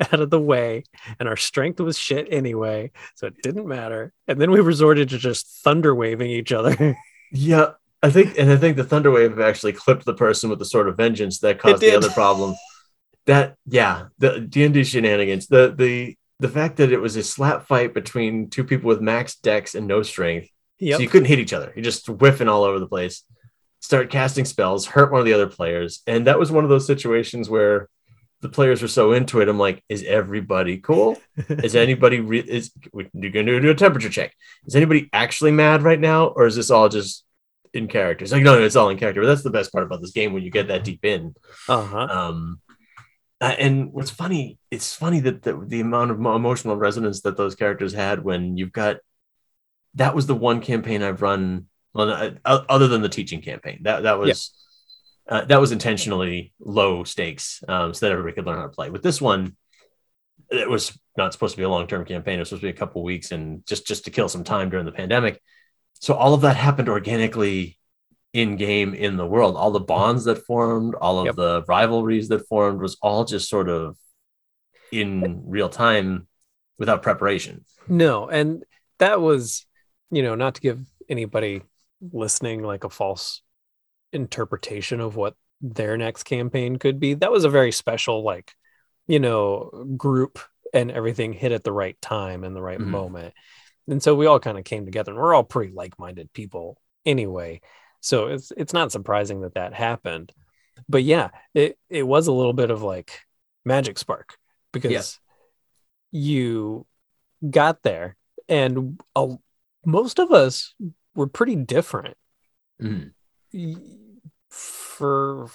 [0.13, 0.85] out of the way
[1.19, 2.91] and our strength was shit anyway.
[3.15, 4.13] So it didn't matter.
[4.27, 6.97] And then we resorted to just thunder waving each other.
[7.33, 10.89] Yeah, I think, and I think the Thunderwave actually clipped the person with the sort
[10.89, 12.57] of vengeance that caused the other problem.
[13.27, 15.47] That yeah, the D and D shenanigans.
[15.47, 19.37] The the the fact that it was a slap fight between two people with max
[19.37, 20.49] dex and no strength,
[20.81, 20.97] yep.
[20.97, 21.73] so you couldn't hit each other.
[21.77, 23.23] You're just whiffing all over the place.
[23.79, 26.87] Start casting spells, hurt one of the other players, and that was one of those
[26.89, 27.89] situations where
[28.41, 29.49] the players were so into it.
[29.49, 31.19] I'm like, is everybody cool?
[31.49, 32.71] Is anybody re- is
[33.13, 34.35] you're gonna do a temperature check?
[34.67, 37.25] Is anybody actually mad right now, or is this all just
[37.73, 38.25] in character?
[38.25, 39.21] It's like no, no, it's all in character.
[39.21, 41.35] But that's the best part about this game when you get that deep in.
[41.69, 41.99] uh-huh.
[41.99, 42.61] Um,
[43.41, 47.55] uh, and what's funny, it's funny that the, the amount of emotional resonance that those
[47.55, 48.99] characters had when you've got
[49.95, 51.67] that was the one campaign I've run.
[51.93, 52.11] Well,
[52.45, 54.53] uh, other than the teaching campaign, that that was
[55.31, 58.91] uh, that was intentionally low stakes, um, so that everybody could learn how to play.
[58.91, 59.57] With this one,
[60.51, 62.37] it was not supposed to be a long term campaign.
[62.37, 64.69] It was supposed to be a couple weeks, and just just to kill some time
[64.71, 65.41] during the pandemic.
[65.95, 67.79] So all of that happened organically
[68.33, 69.57] in game in the world.
[69.57, 71.37] All the bonds that formed, all of Yep.
[71.37, 73.97] the rivalries that formed, was all just sort of
[74.93, 76.27] in real time
[76.79, 77.65] without preparation.
[77.87, 78.65] No, and
[78.99, 79.67] that was,
[80.11, 81.63] you know, not to give anybody
[82.13, 83.43] listening like a false
[84.13, 87.15] interpretation of what their next campaign could be.
[87.15, 88.53] That was a very special, like,
[89.07, 90.39] you know, group
[90.73, 92.87] and everything hit at the right time and the right Mhm.
[92.87, 93.35] moment.
[93.89, 97.61] And so we all kind of came together and we're all pretty like-minded people anyway.
[98.01, 100.33] So it's it's not surprising that that happened.
[100.89, 103.21] But yeah, it it was a little bit of like
[103.65, 104.39] magic spark
[104.73, 104.91] because
[106.11, 106.87] you
[107.49, 108.17] got there
[108.49, 109.37] and a,
[109.85, 110.75] most of us
[111.15, 112.17] were pretty different
[112.81, 113.13] Mhm.
[114.51, 115.49] For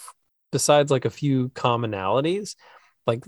[0.51, 2.55] besides like a few commonalities
[3.05, 3.23] like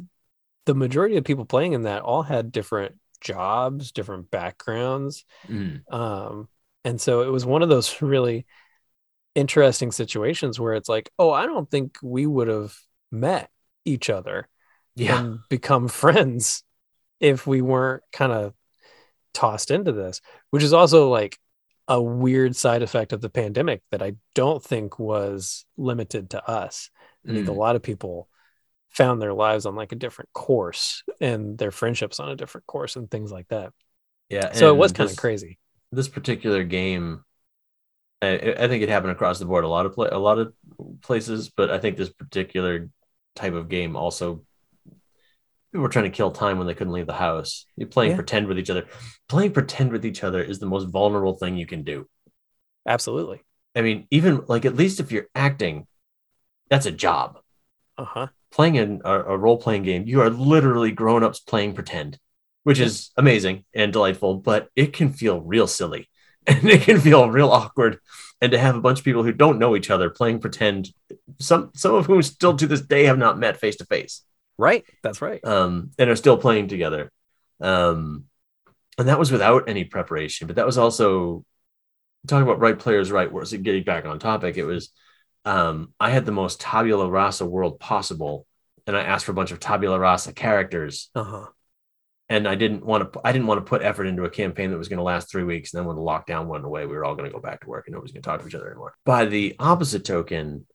[0.66, 5.82] the majority of people playing in that all had different jobs different backgrounds Mhm.
[5.92, 6.48] um
[6.86, 8.46] and so it was one of those really
[9.36, 12.76] interesting situations where it's like oh i don't think we would have
[13.12, 13.50] met
[13.86, 14.48] each other
[14.96, 15.20] Yeah.
[15.20, 16.64] and become friends
[17.20, 18.54] if we weren't kind of
[19.34, 21.40] tossed into this, which is also like
[21.88, 26.90] a weird side effect of the pandemic that I don't think was limited to us.
[27.30, 27.58] I think a Mm.
[27.58, 28.30] lot of people
[28.90, 32.96] found their lives on like a different course and their friendships on a different course
[32.96, 33.74] and things like that.
[34.30, 34.54] Yeah.
[34.54, 35.60] So it was kind of crazy.
[35.92, 37.24] This particular game,
[38.22, 39.64] I, I think it happened across the board.
[39.64, 40.54] A lot of a lot of
[41.02, 42.90] places, but I think this particular
[43.36, 44.44] type of game also
[45.78, 47.68] people were trying to kill time when they couldn't leave the house.
[47.76, 48.18] You're playing Yeah.
[48.18, 48.86] pretend with each other.
[49.30, 52.08] Playing pretend with each other is the most vulnerable thing you can do.
[52.88, 53.42] Absolutely.
[53.76, 55.86] I mean, even like at least if you're acting,
[56.70, 57.40] that's a job.
[57.96, 58.28] Uh huh.
[58.52, 62.18] playing an, a, a role playing game, you are literally grown ups playing pretend,
[62.64, 66.10] which is amazing and delightful, but it can feel real silly
[66.48, 68.00] and it can feel real awkward.
[68.42, 70.90] And to have a bunch of people who don't know each other playing pretend,
[71.40, 74.24] some some of whom still to this day have not met face to face,
[74.58, 74.84] Right.
[75.04, 75.44] That's right.
[75.46, 77.12] um, and are still playing together.
[77.62, 78.26] Um,
[78.98, 81.46] and that was without any preparation, but that was also
[82.28, 83.54] talking about right players, right words.
[83.54, 84.90] Getting back on topic, it was
[85.46, 88.46] um, I had the most tabula rasa world possible,
[88.88, 91.46] and I asked for a bunch of tabula rasa characters, Uh huh.
[92.28, 93.22] and I didn't want to.
[93.24, 95.44] I didn't want to put effort into a campaign that was going to last three
[95.44, 97.62] weeks, and then when the lockdown went away, we were all going to go back
[97.62, 98.96] to work, and nobody's going to talk to each other anymore.
[99.06, 100.66] By the opposite token,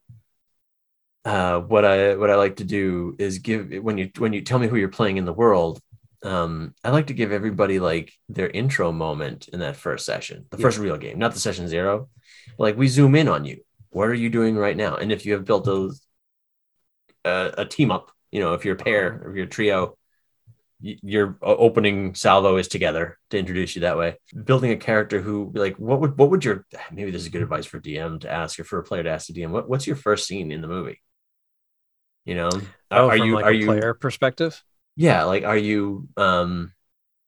[1.24, 4.58] uh, what I what I like to do is give when you when you tell
[4.58, 5.80] me who you're playing in the world.
[6.24, 10.56] Um, I like to give everybody like their intro moment in that first session, the
[10.56, 10.62] Yeah.
[10.62, 12.08] first real game, not the session zero.
[12.58, 13.62] Like we zoom in on you.
[13.90, 14.94] What are you doing right now?
[14.96, 15.90] And if you have built a
[17.24, 19.96] a, a team up, you know, if you're a pair, or you're a trio,
[20.82, 24.16] y- your opening salvo is together to introduce you that way.
[24.44, 27.66] Building a character who, like, what would what would your maybe this is good advice
[27.66, 29.50] for DM to ask or for a player to ask the DM.
[29.50, 31.00] What, what's your first scene in the movie?
[32.24, 32.50] You know,
[32.90, 34.62] Oh, are from you like are a you player perspective?
[34.94, 36.72] yeah like are you um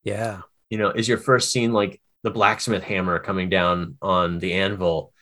[0.02, 0.42] Yeah.
[0.68, 5.12] you know is your first scene like the blacksmith hammer coming down on the anvil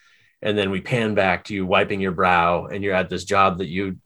[0.41, 3.59] and then we pan back to you wiping your brow and you're at this job
[3.59, 3.97] that you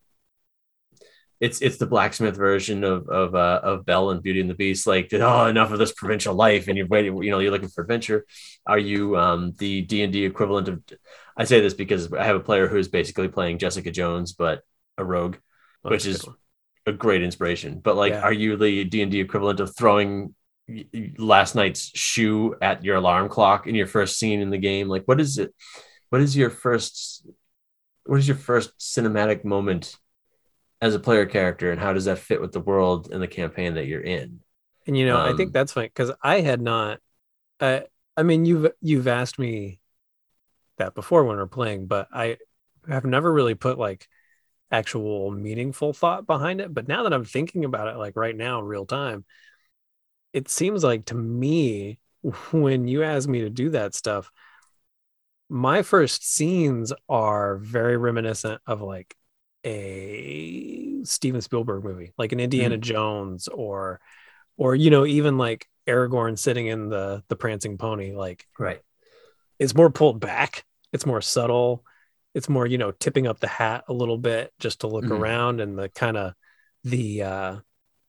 [1.40, 4.88] it's it's the blacksmith version of of uh, of Belle and Beauty and the Beast.
[4.88, 7.16] Like, oh, enough of this provincial life, and you're waiting.
[7.22, 8.26] You know, you're looking for adventure.
[8.66, 10.82] Are you um, the D and D equivalent of?
[11.38, 14.62] I say this because I have a player who is basically playing Jessica Jones, but
[14.98, 15.36] a rogue,
[15.88, 16.28] Oh, which is
[16.86, 17.80] a great inspiration.
[17.80, 18.22] But like, Yeah.
[18.22, 20.36] are you the D and D equivalent of throwing
[21.18, 24.88] last night's shoe at your alarm clock in your first scene in the game?
[24.88, 25.54] Like, what is it?
[26.10, 27.26] What is your first?
[28.06, 29.96] What is your first cinematic moment
[30.82, 33.76] as a player character, and how does that fit with the world and the campaign
[33.76, 34.42] that you're in?
[34.86, 37.00] And you know, I think Um, that's fine because I had not.
[37.60, 37.86] I
[38.16, 39.80] I mean, you've you've asked me
[40.78, 42.38] that before when we're playing, but I
[42.88, 44.08] have never really put like
[44.72, 46.74] actual meaningful thought behind it.
[46.74, 49.26] But now that I'm thinking about it, like right now, real time,
[50.34, 52.00] it seems like to me
[52.52, 54.32] when you ask me to do that stuff,
[55.50, 59.16] my first scenes are very reminiscent of like
[59.64, 62.82] a Steven Spielberg movie, like an Indiana mm.
[62.82, 64.02] Jones or
[64.58, 68.82] or you know even like Aragorn sitting in the the prancing pony like Right.
[69.60, 71.86] it's more pulled back it's more subtle
[72.38, 75.12] it's more you know tipping up the hat a little bit just to look Mhm.
[75.12, 76.34] around and the kind of
[76.84, 77.58] the uh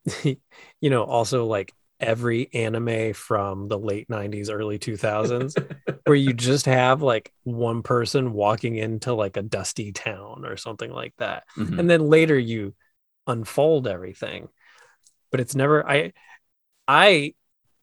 [0.24, 5.56] you know also like every anime from the late 90s early 2000s
[6.04, 10.90] where you just have like one person walking into like a dusty town or something
[10.90, 11.78] like that Mhm.
[11.78, 12.74] and then later you
[13.26, 14.48] unfold everything
[15.30, 16.12] but it's never i
[16.86, 17.34] i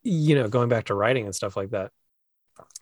[0.04, 1.92] you know going back to writing and stuff like that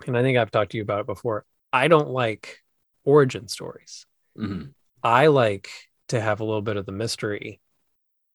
[0.05, 2.62] and i think i've talked to you about it before i don't like
[3.05, 4.05] origin stories
[4.37, 4.73] Mhm.
[5.03, 5.69] i like
[6.09, 7.59] to have a little bit of the mystery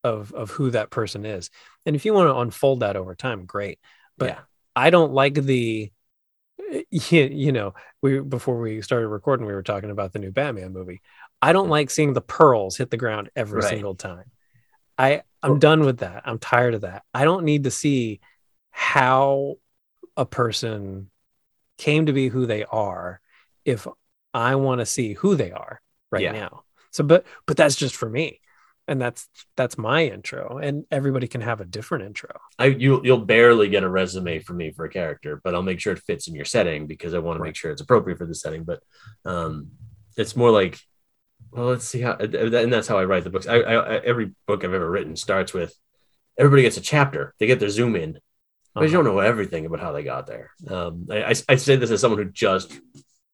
[0.05, 1.51] of of who that person is
[1.87, 3.79] and if you want to unfold that over time great
[4.17, 4.39] but yeah.
[4.77, 5.91] I don't like the
[6.91, 10.73] you, you know we before we started recording we were talking about the new Batman
[10.73, 11.01] movie.
[11.43, 13.71] I don't like seeing the pearls hit the ground every Right.
[13.71, 14.31] single time.
[14.97, 16.23] I I'm done with that.
[16.27, 17.03] I'm tired of that.
[17.15, 18.21] I don't need to see
[18.71, 19.57] how
[20.17, 21.11] a person
[21.77, 23.21] came to be who they are
[23.65, 23.87] if
[24.35, 26.33] I want to see who they are right Yeah.
[26.33, 26.65] now.
[26.91, 28.41] So but but that's just for me.
[28.87, 32.31] And that's that's my intro and everybody can have a different intro.
[32.59, 35.79] I you you'll barely get a resume from me for a character, but I'll make
[35.79, 37.49] sure it fits in your setting because I want to Right.
[37.49, 38.65] make sure it's appropriate for the setting.
[38.65, 38.81] But
[39.27, 39.73] um,
[40.17, 40.79] it's more like,
[41.53, 43.47] well, let's see how, and that's how I write the books.
[43.47, 45.75] I, I, I every book I've ever written starts with
[46.39, 47.35] everybody gets a chapter.
[47.39, 48.13] They get their zoom in,
[48.75, 49.03] but you Uh-huh.
[49.03, 50.51] don't know everything about how they got there.
[50.67, 52.79] Um, I, I, I say this as someone who just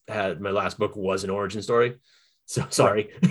[0.08, 1.96] had my last book was an origin story.
[2.46, 3.10] So sorry.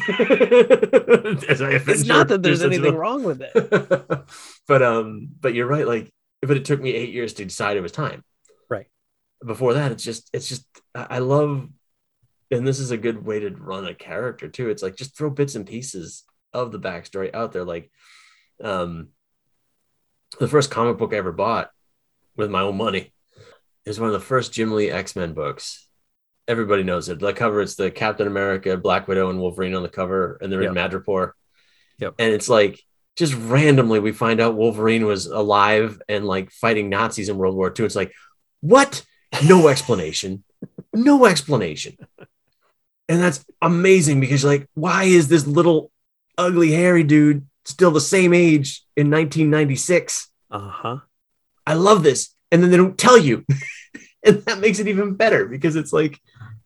[1.45, 3.53] It's not that there's anything wrong with it.
[4.67, 5.87] but um, but you're right.
[5.87, 6.11] Like,
[6.41, 8.23] but it took me eight years to decide it was time.
[8.69, 8.87] Right.
[9.45, 10.65] Before that, it's just, it's just,
[10.95, 11.67] I I love,
[12.51, 14.69] and this is a good way to run a character too.
[14.69, 17.65] It's like just throw bits and pieces of the backstory out there.
[17.65, 17.91] Like,
[18.63, 19.09] um,
[20.39, 21.71] the first comic book I ever bought
[22.35, 23.13] with my own money
[23.85, 25.82] is one of the first Jim Lee X Men books.
[26.47, 27.19] Everybody knows it.
[27.19, 30.63] The cover, it's the Captain America, Black Widow, and Wolverine on the cover, and they're
[30.63, 31.31] in Madripoor.
[31.99, 32.15] Yep.
[32.19, 32.81] And it's like
[33.15, 37.73] just randomly we find out Wolverine was alive and like fighting Nazis in World War
[37.77, 37.85] II.
[37.85, 38.11] It's like,
[38.61, 39.05] what?
[39.45, 40.43] No explanation.
[40.93, 41.97] no explanation.
[43.07, 45.91] And that's amazing because like, why is this little
[46.37, 50.97] ugly hairy dude still the same age in 1996 uh-huh
[51.65, 53.45] i love this and then they don't tell you
[54.25, 56.19] and that makes it even better because it's like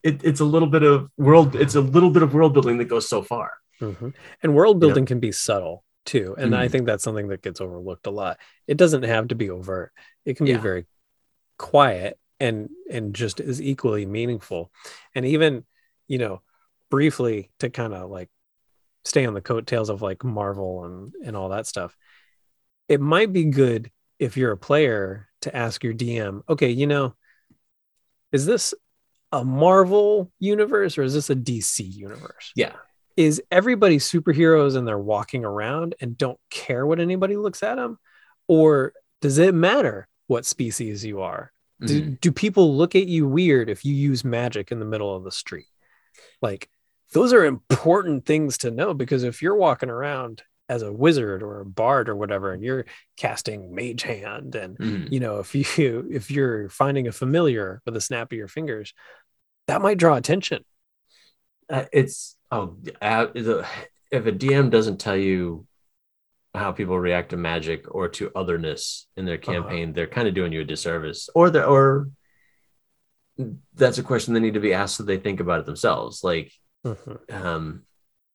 [0.04, 2.86] it, it's a little bit of world it's a little bit of world building that
[2.86, 3.52] goes so far
[3.82, 4.14] Mhm.
[4.44, 6.72] and world building can be subtle too and i Mhm.
[6.72, 8.38] think that's something that gets overlooked a lot
[8.68, 9.92] it doesn't have to be overt
[10.26, 10.58] it can Yeah.
[10.58, 10.86] be very
[11.58, 14.72] quiet and and just is equally meaningful
[15.16, 15.66] and even
[16.08, 16.42] you know
[16.90, 18.30] briefly to kind of like
[19.06, 21.98] stay on the coattails of like marvel and and all that stuff
[22.88, 27.14] it might be good if you're a player to ask your dm okay you know
[28.32, 28.74] is this
[29.32, 32.52] a marvel universe or is this a dc universe?
[32.56, 32.74] Yeah.
[33.16, 37.98] Is everybody superheroes and they're walking around and don't care what anybody looks at them
[38.48, 41.52] or does it matter what species you are?
[41.86, 42.22] Do, Mhm.
[42.22, 45.32] do people look at you weird if you use magic in the middle of the
[45.32, 45.68] street?
[46.42, 46.70] Like
[47.14, 51.62] those are important things to know because if you're walking around as a wizard or
[51.62, 55.12] a bard or whatever and you're casting mage hand and Mhm.
[55.12, 58.94] you know if you if you're finding a familiar with a snap of your fingers
[59.68, 60.64] that might draw attention
[61.70, 63.66] Uh, it's oh uh, the,
[64.12, 65.66] if a dm doesn't tell you
[66.54, 69.54] how people react to magic or to otherness in their Uh-huh.
[69.54, 72.10] campaign they're kind of doing you a disservice or they or
[73.76, 76.52] that's a question they need to be asked so they think about it themselves like
[76.86, 77.34] Mhm.
[77.34, 77.84] um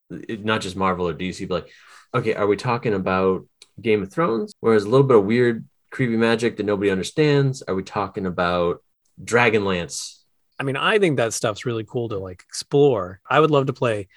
[0.09, 1.73] it- not just marvel or dc but like
[2.13, 3.45] okay are we talking about
[3.81, 7.61] game of thrones where there's a little bit of weird creepy magic that nobody understands
[7.63, 8.83] are we talking about
[9.23, 10.19] dragonlance
[10.59, 13.19] I mean, I think that stuff's really cool to like explore.
[13.27, 14.07] I would love to play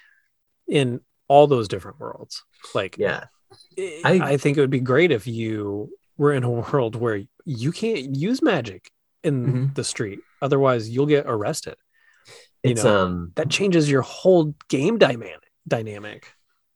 [0.67, 2.43] in all those different worlds.
[2.75, 3.25] Like, yeah
[3.77, 7.23] I, I- I think it would be great if you were in a world where
[7.43, 8.91] you can't use magic
[9.23, 9.75] in Mhm.
[9.75, 11.75] the street, otherwise you'll get arrested.
[12.63, 15.41] You it's know, um That changes your whole game dynamic.
[15.67, 16.31] Dynamic.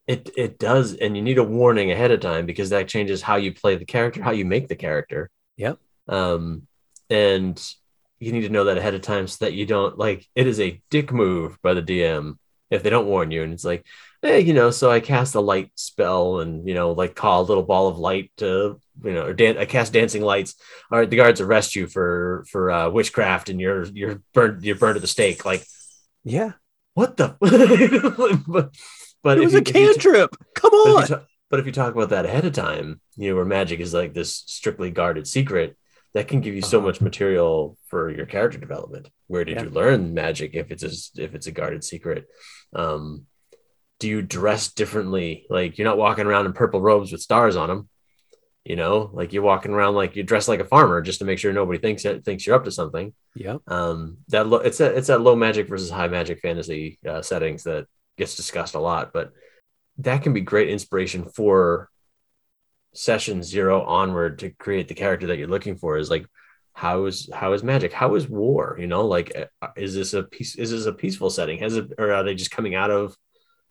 [0.07, 3.35] It it does, and you need a warning ahead of time because that changes how
[3.37, 5.29] you play the character, how you make the character.
[5.57, 5.77] Yep.
[6.07, 6.67] Um,
[7.09, 7.61] and
[8.19, 10.59] you need to know that ahead of time so that you don't like it is
[10.59, 12.37] a dick move by the DM
[12.69, 13.85] if they don't warn you, and it's like,
[14.21, 17.43] hey, you know, so I cast a light spell and you know, like call a
[17.49, 20.55] little ball of light to you know, or dan- I cast dancing lights.
[20.91, 24.75] All right, the guards arrest you for for uh, witchcraft, and you're you're burned you're
[24.77, 25.45] burned at the stake.
[25.45, 25.63] Like
[26.23, 26.53] Yeah.
[26.95, 27.37] what the?
[29.23, 30.35] but it was you- a you t- cantrip.
[30.55, 31.07] Come but if, on.
[31.19, 33.93] ta- but if you talk about that ahead of time, you know, where magic is
[33.93, 35.77] like this strictly guarded secret,
[36.13, 36.87] that can give you so Uh-huh.
[36.87, 39.09] much material for your character development.
[39.27, 39.63] Where did Yeah.
[39.63, 42.27] you learn magic if it's a, if it's a guarded secret?
[42.73, 43.25] Um,
[43.99, 45.45] do you dress differently?
[45.49, 47.87] Like you're not walking around in purple robes with stars on them.
[48.65, 51.39] You know, like you're walking around like you dress like a farmer just to make
[51.39, 53.13] sure nobody thinks thinks you're up to something.
[53.35, 53.57] Yeah.
[53.67, 57.63] Um, that lo- it's a, it's that low magic versus high magic fantasy uh, settings
[57.63, 57.87] that
[58.21, 59.31] gets discussed a lot, but
[59.97, 61.89] that can be great inspiration for
[62.93, 65.97] session zero onward to create the character that you're looking for.
[65.97, 66.25] Is like
[66.73, 67.91] how is how is magic?
[67.91, 68.77] How is war?
[68.79, 70.55] You know, like uh, is this a peace?
[70.55, 71.57] Is this a peaceful setting?
[71.59, 73.15] Has it or are they just coming out of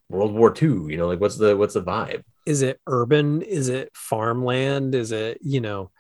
[0.08, 0.90] World War II?
[0.90, 2.24] You know, like what's the what's the vibe?
[2.44, 3.42] Is it urban?
[3.42, 4.94] Is it farmland?
[4.94, 5.90] Is it, you know,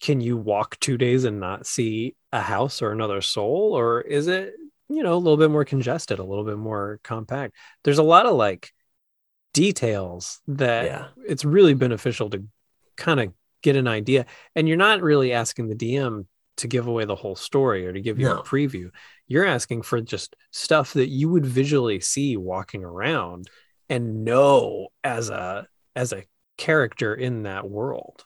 [0.00, 3.72] can you walk two days and not see a house or another soul?
[3.72, 4.52] Or is it,
[4.94, 7.54] you know, a little bit more congested, a little bit more compact?
[7.84, 8.72] There's a lot of like
[9.52, 11.08] details that Yeah.
[11.26, 12.44] it's really beneficial to
[12.96, 13.32] kind of
[13.62, 14.26] get an idea.
[14.56, 16.26] And you're not really asking the DM
[16.56, 18.38] to give away the whole story or to give you No.
[18.38, 18.90] a preview.
[19.26, 23.48] You're asking for just stuff that you would visually see walking around
[23.88, 26.24] and know as a as a
[26.56, 28.24] character in that world.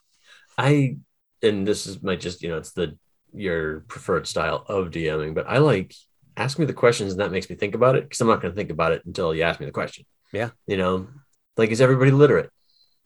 [0.59, 0.99] I
[1.43, 2.97] and this is might just you know it's the
[3.33, 5.95] your preferred style of DMing, but I like
[6.37, 8.53] ask me the questions and that makes me think about it because I'm not going
[8.53, 10.05] to think about it until you ask me the question.
[10.33, 10.51] Yeah.
[10.67, 11.09] you know,
[11.57, 12.51] like is everybody literate?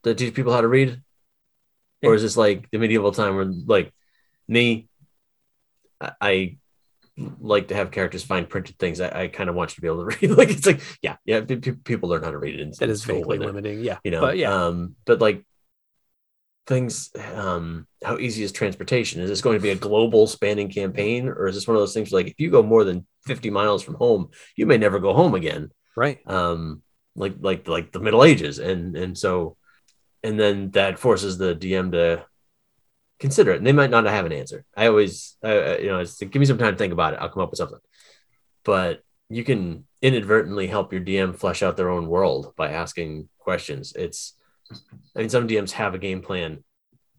[0.03, 1.03] Do teach people how to read,
[2.03, 3.93] or is this like the medieval time where like
[4.49, 4.89] me?
[6.01, 6.57] I, I
[7.39, 9.01] like to have characters find printed things.
[9.01, 10.37] I, I kind of want you to be able to read.
[10.39, 11.41] like it's like yeah, yeah.
[11.41, 12.79] pe- people learn how to read it.
[12.79, 13.81] That in is vaguely limiting.
[13.85, 13.99] Yeah.
[14.05, 14.53] you know But yeah.
[14.55, 15.45] um but like
[16.67, 19.21] things um how easy is transportation?
[19.21, 21.95] Is this going to be a global spanning campaign or is this one of those
[21.95, 25.13] things like if you go more than 50 miles from home you may never go
[25.13, 25.71] home again.
[25.97, 26.19] Right.
[26.27, 26.83] um
[27.17, 28.59] like like like the middle ages.
[28.59, 29.57] And and so
[30.23, 32.25] and then that forces the dm to
[33.19, 33.59] consider it.
[33.59, 34.65] And they might not have an answer.
[34.77, 37.21] I always uh, you know it's give me some time to think about it.
[37.21, 37.79] I'll come up with something.
[38.65, 43.93] But you can inadvertently help your dm flesh out their own world by asking questions.
[43.95, 44.35] It's
[45.17, 46.63] i mean some dms have a game plan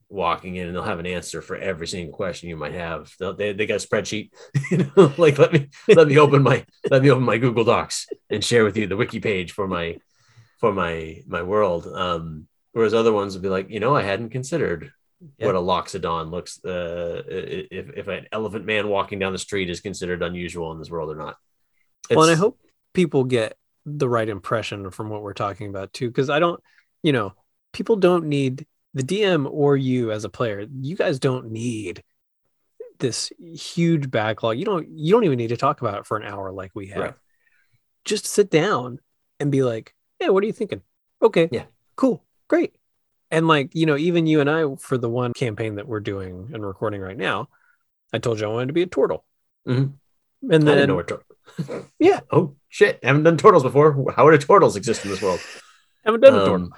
[0.10, 3.34] walking in and they'll have an answer for every single question you might have They'll,
[3.34, 4.32] they, they got a spreadsheet
[4.72, 8.08] you know like let me let me open my let me open my google docs
[8.30, 9.98] and share with you the wiki page for my
[10.60, 11.88] for my my world.
[11.88, 14.92] Um, whereas other ones would be like, you know, I hadn't considered
[15.38, 15.48] Yeah.
[15.48, 16.64] what a loxodon looks.
[16.64, 20.92] Uh, if if an elephant man walking down the street is considered unusual in this
[20.92, 21.36] world or not.
[22.12, 22.60] well, and I hope
[22.94, 26.62] people get the right impression from what we're talking about too, because I don't,
[27.02, 27.34] you know,
[27.72, 30.66] people don't need the DM or you as a player.
[30.82, 32.04] You guys don't need
[33.00, 34.58] this huge backlog.
[34.58, 34.88] You don't.
[34.90, 37.02] You don't even need to talk about it for an hour like we have.
[37.02, 37.14] Right.
[38.06, 39.00] Just sit down
[39.40, 40.82] and be like, "Yeah, what are you thinking?"
[41.22, 41.50] Okay.
[41.52, 41.66] Yeah.
[41.96, 42.24] Cool.
[42.48, 42.76] Great.
[43.32, 46.50] And like you know, even you and I for the one campaign that we're doing
[46.54, 47.48] and recording right now,
[48.14, 49.26] I told you I wanted to be a turtle.
[49.68, 49.94] Mhm.
[50.44, 51.08] And then didn't know what.
[51.08, 51.24] Tor-
[52.00, 52.20] Yeah.
[52.32, 53.00] Oh shit!
[53.04, 54.12] I haven't done turtles before.
[54.16, 55.40] How would turtles exist in this world?
[56.06, 56.70] I haven't done a turtle.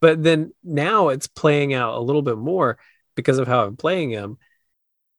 [0.00, 2.78] But then now it's playing out a little bit more
[3.14, 4.38] because of how I'm playing him,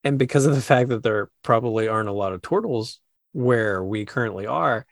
[0.04, 3.00] and because of the fact that there probably aren't a lot of turtles
[3.34, 4.86] where we currently are.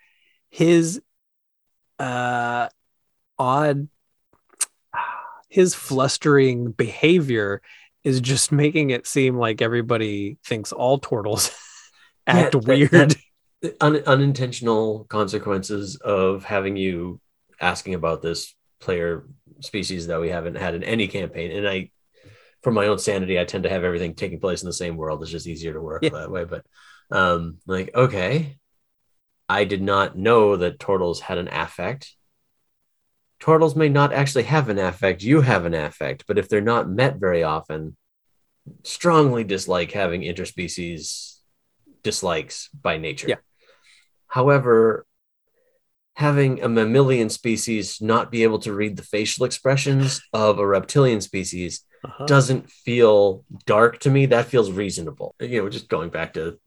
[0.50, 1.02] His
[2.00, 2.68] uh,
[3.40, 3.88] odd,
[5.50, 7.62] his flustering behavior
[8.04, 11.52] is just making it seem like everybody thinks all turtles
[12.28, 12.92] act that- weird.
[12.92, 13.16] that-
[13.82, 17.20] un- unintentional consequences of having you
[17.60, 19.26] asking about this player
[19.62, 21.52] species that we haven't had in any campaign.
[21.52, 21.92] And I,
[22.64, 25.22] for my own sanity, I tend to have everything taking place in the same world.
[25.22, 26.10] It's just easier to work Yeah.
[26.12, 26.46] that way.
[26.46, 26.66] But
[27.12, 28.58] um, like, okay,
[29.50, 32.16] I did not know that turtles had an affect.
[33.40, 35.22] Turtles may not actually have an affect.
[35.22, 37.96] You have an affect, but if they're not met very often,
[38.84, 41.38] strongly dislike having interspecies
[42.04, 43.28] dislikes by nature.
[43.30, 43.36] Yeah.
[44.28, 45.06] However,
[46.18, 51.22] having a mammalian species not be able to read the facial expressions of a reptilian
[51.22, 52.26] species Uh-huh.
[52.26, 54.26] doesn't feel dark to me.
[54.26, 55.36] That feels reasonable.
[55.40, 56.58] You know, just going back to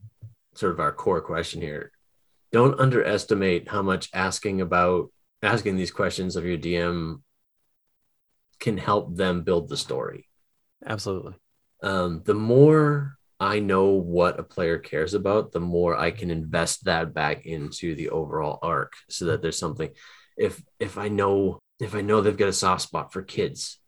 [0.55, 1.91] sort of our core question here.
[2.53, 5.11] Don't underestimate how much asking about
[5.43, 7.23] asking these questions of your DM
[8.61, 10.29] can help them build the story
[10.85, 11.35] Absolutely.
[11.83, 16.85] um, the more I know what a player cares about, the more I can invest
[16.85, 19.91] that back into the overall arc, so that there's something.
[20.37, 23.79] If if I know if I know they've got a soft spot for kids,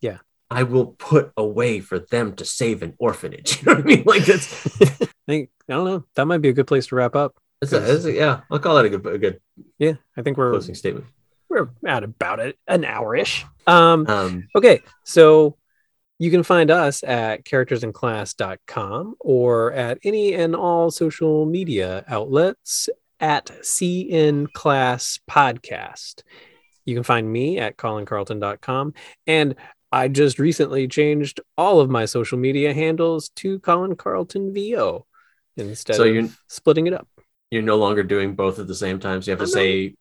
[0.00, 0.18] Yeah.
[0.50, 3.58] I will put a way for them to save an orphanage.
[3.62, 4.02] You know what I mean?
[4.06, 4.86] Like that's, I
[5.26, 6.04] think I don't know.
[6.14, 7.34] That might be a good place to wrap up.
[7.60, 8.40] that's, a, that's a- yeah.
[8.50, 9.40] I'll call that a good a good
[9.78, 11.06] Yeah, I think we're closing statement.
[11.48, 13.44] we're at about it an hour ish.
[13.66, 15.56] Um, Um, okay, so
[16.22, 23.46] you can find us at charactersandclass.com or at any and all social media outlets at
[23.62, 26.22] CN Class Podcast.
[26.84, 28.94] You can find me at colincarlton.com.
[29.26, 29.54] And
[29.90, 35.06] I just recently changed all of my social media handles to Colin Carlton VO
[35.56, 37.08] instead So of you're- splitting it up.
[37.50, 39.66] you're no longer doing both at the same time, so you have to oh, I'm
[39.66, 39.94] not- say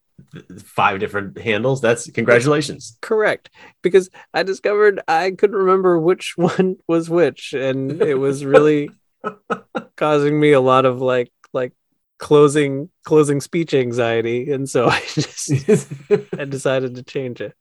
[0.66, 1.82] five different handles.
[1.82, 2.98] That's congratulations.
[3.02, 3.50] Correct.
[3.82, 7.54] Because I discovered I couldn't remember which one was which.
[7.54, 8.90] And it was really
[9.98, 11.74] causing me a lot of like like
[12.18, 14.52] closing closing speech anxiety.
[14.52, 15.52] And so I just
[16.38, 17.54] I decided to change it.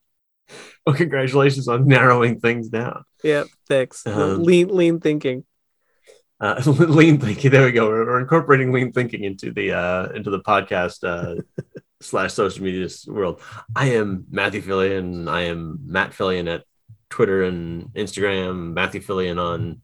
[0.86, 3.04] well, congratulations on narrowing things down.
[3.22, 4.06] Yeah, thanks.
[4.06, 5.44] Um, lean lean thinking.
[6.40, 7.50] Uh, lean thinking.
[7.50, 7.88] There we go.
[7.88, 11.42] We're, we're incorporating lean thinking into the uh, into the podcast uh,
[12.00, 13.40] slash social media world.
[13.74, 15.28] I am Matthew Phillion.
[15.28, 16.64] I am Matt Phillion at
[17.08, 18.72] Twitter and Instagram.
[18.72, 19.80] Matthew Phillion on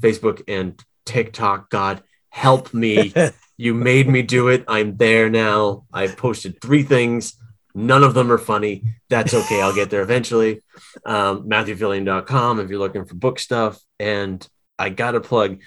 [0.00, 1.70] Facebook and TikTok.
[1.70, 3.12] God help me!
[3.56, 4.64] you made me do it.
[4.68, 5.84] I'm there now.
[5.92, 7.34] I posted three things.
[7.74, 8.84] None of them are funny.
[9.08, 9.60] That's okay.
[9.60, 10.62] I'll get there eventually.
[11.04, 13.80] Um, MatthewPhillion.com if you're looking for book stuff.
[14.00, 14.46] And
[14.78, 15.60] I got to plug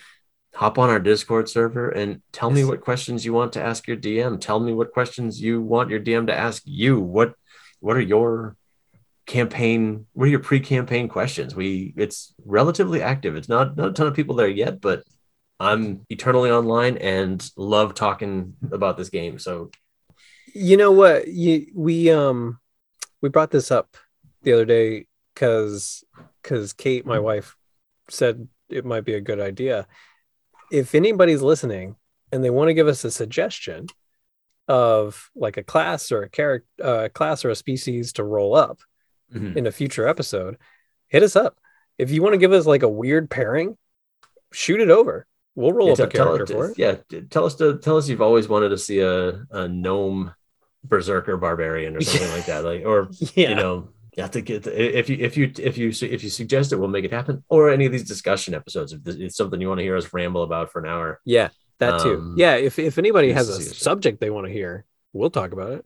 [0.54, 3.98] hop on our Discord server and tell me what questions you want to ask your
[3.98, 4.40] DM.
[4.40, 7.00] Tell me what questions you want your DM to ask you.
[7.00, 7.36] What
[7.80, 8.56] what are your
[9.26, 11.56] campaign what are your pre-campaign questions?
[11.56, 13.36] We it's relatively active.
[13.36, 15.04] It's not not a ton of people there yet, but
[15.60, 19.40] I'm eternally online and love talking about this game.
[19.40, 19.72] So
[20.54, 21.28] You know what?
[21.28, 22.60] You we um
[23.22, 23.96] we brought this up
[24.44, 26.04] the other day because
[26.42, 27.56] because Kate, my wife,
[28.10, 29.88] said it might be a good idea.
[30.72, 31.96] If anybody's listening
[32.32, 33.88] and they want to give us a suggestion
[34.68, 38.80] of like a class or a character, uh, class or a species to roll up
[39.34, 39.56] mhm.
[39.56, 40.58] in a future episode,
[41.08, 41.58] hit us up.
[41.98, 43.78] If you want to give us like a weird pairing,
[44.54, 45.28] shoot it over.
[45.56, 46.78] We'll roll Yeah, up a tell- tell- character for it.
[46.78, 50.34] yeah, t- tell us to tell us you've always wanted to see a, a gnome
[50.84, 52.64] berserker barbarian or something like that.
[52.64, 53.50] Like or Yeah.
[53.50, 56.90] you know to get if you if you if you if you suggest it we'll
[56.90, 59.84] make it happen or any of these discussion episodes if it's something you want to
[59.84, 61.50] hear us ramble about for an hour Yeah,
[61.80, 62.16] that too.
[62.18, 65.72] Um, yeah, if if anybody has a subject they want to hear, we'll talk about
[65.72, 65.86] it.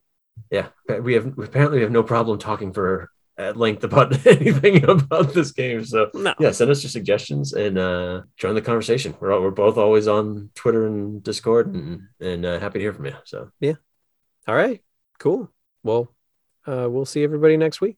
[0.52, 0.68] yeah,
[1.00, 5.52] we have apparently we have no problem talking for at length about anything about this
[5.52, 5.84] game.
[5.86, 6.34] So No.
[6.40, 9.14] yeah, send us your suggestions and uh, join the conversation.
[9.20, 12.94] We're all, we're both always on Twitter and Discord, and and uh, happy to hear
[12.94, 13.16] from you.
[13.26, 13.74] So yeah,
[14.48, 14.82] All right.
[15.20, 15.50] Cool.
[15.84, 16.12] Well,
[16.66, 17.98] uh, we'll see everybody next week.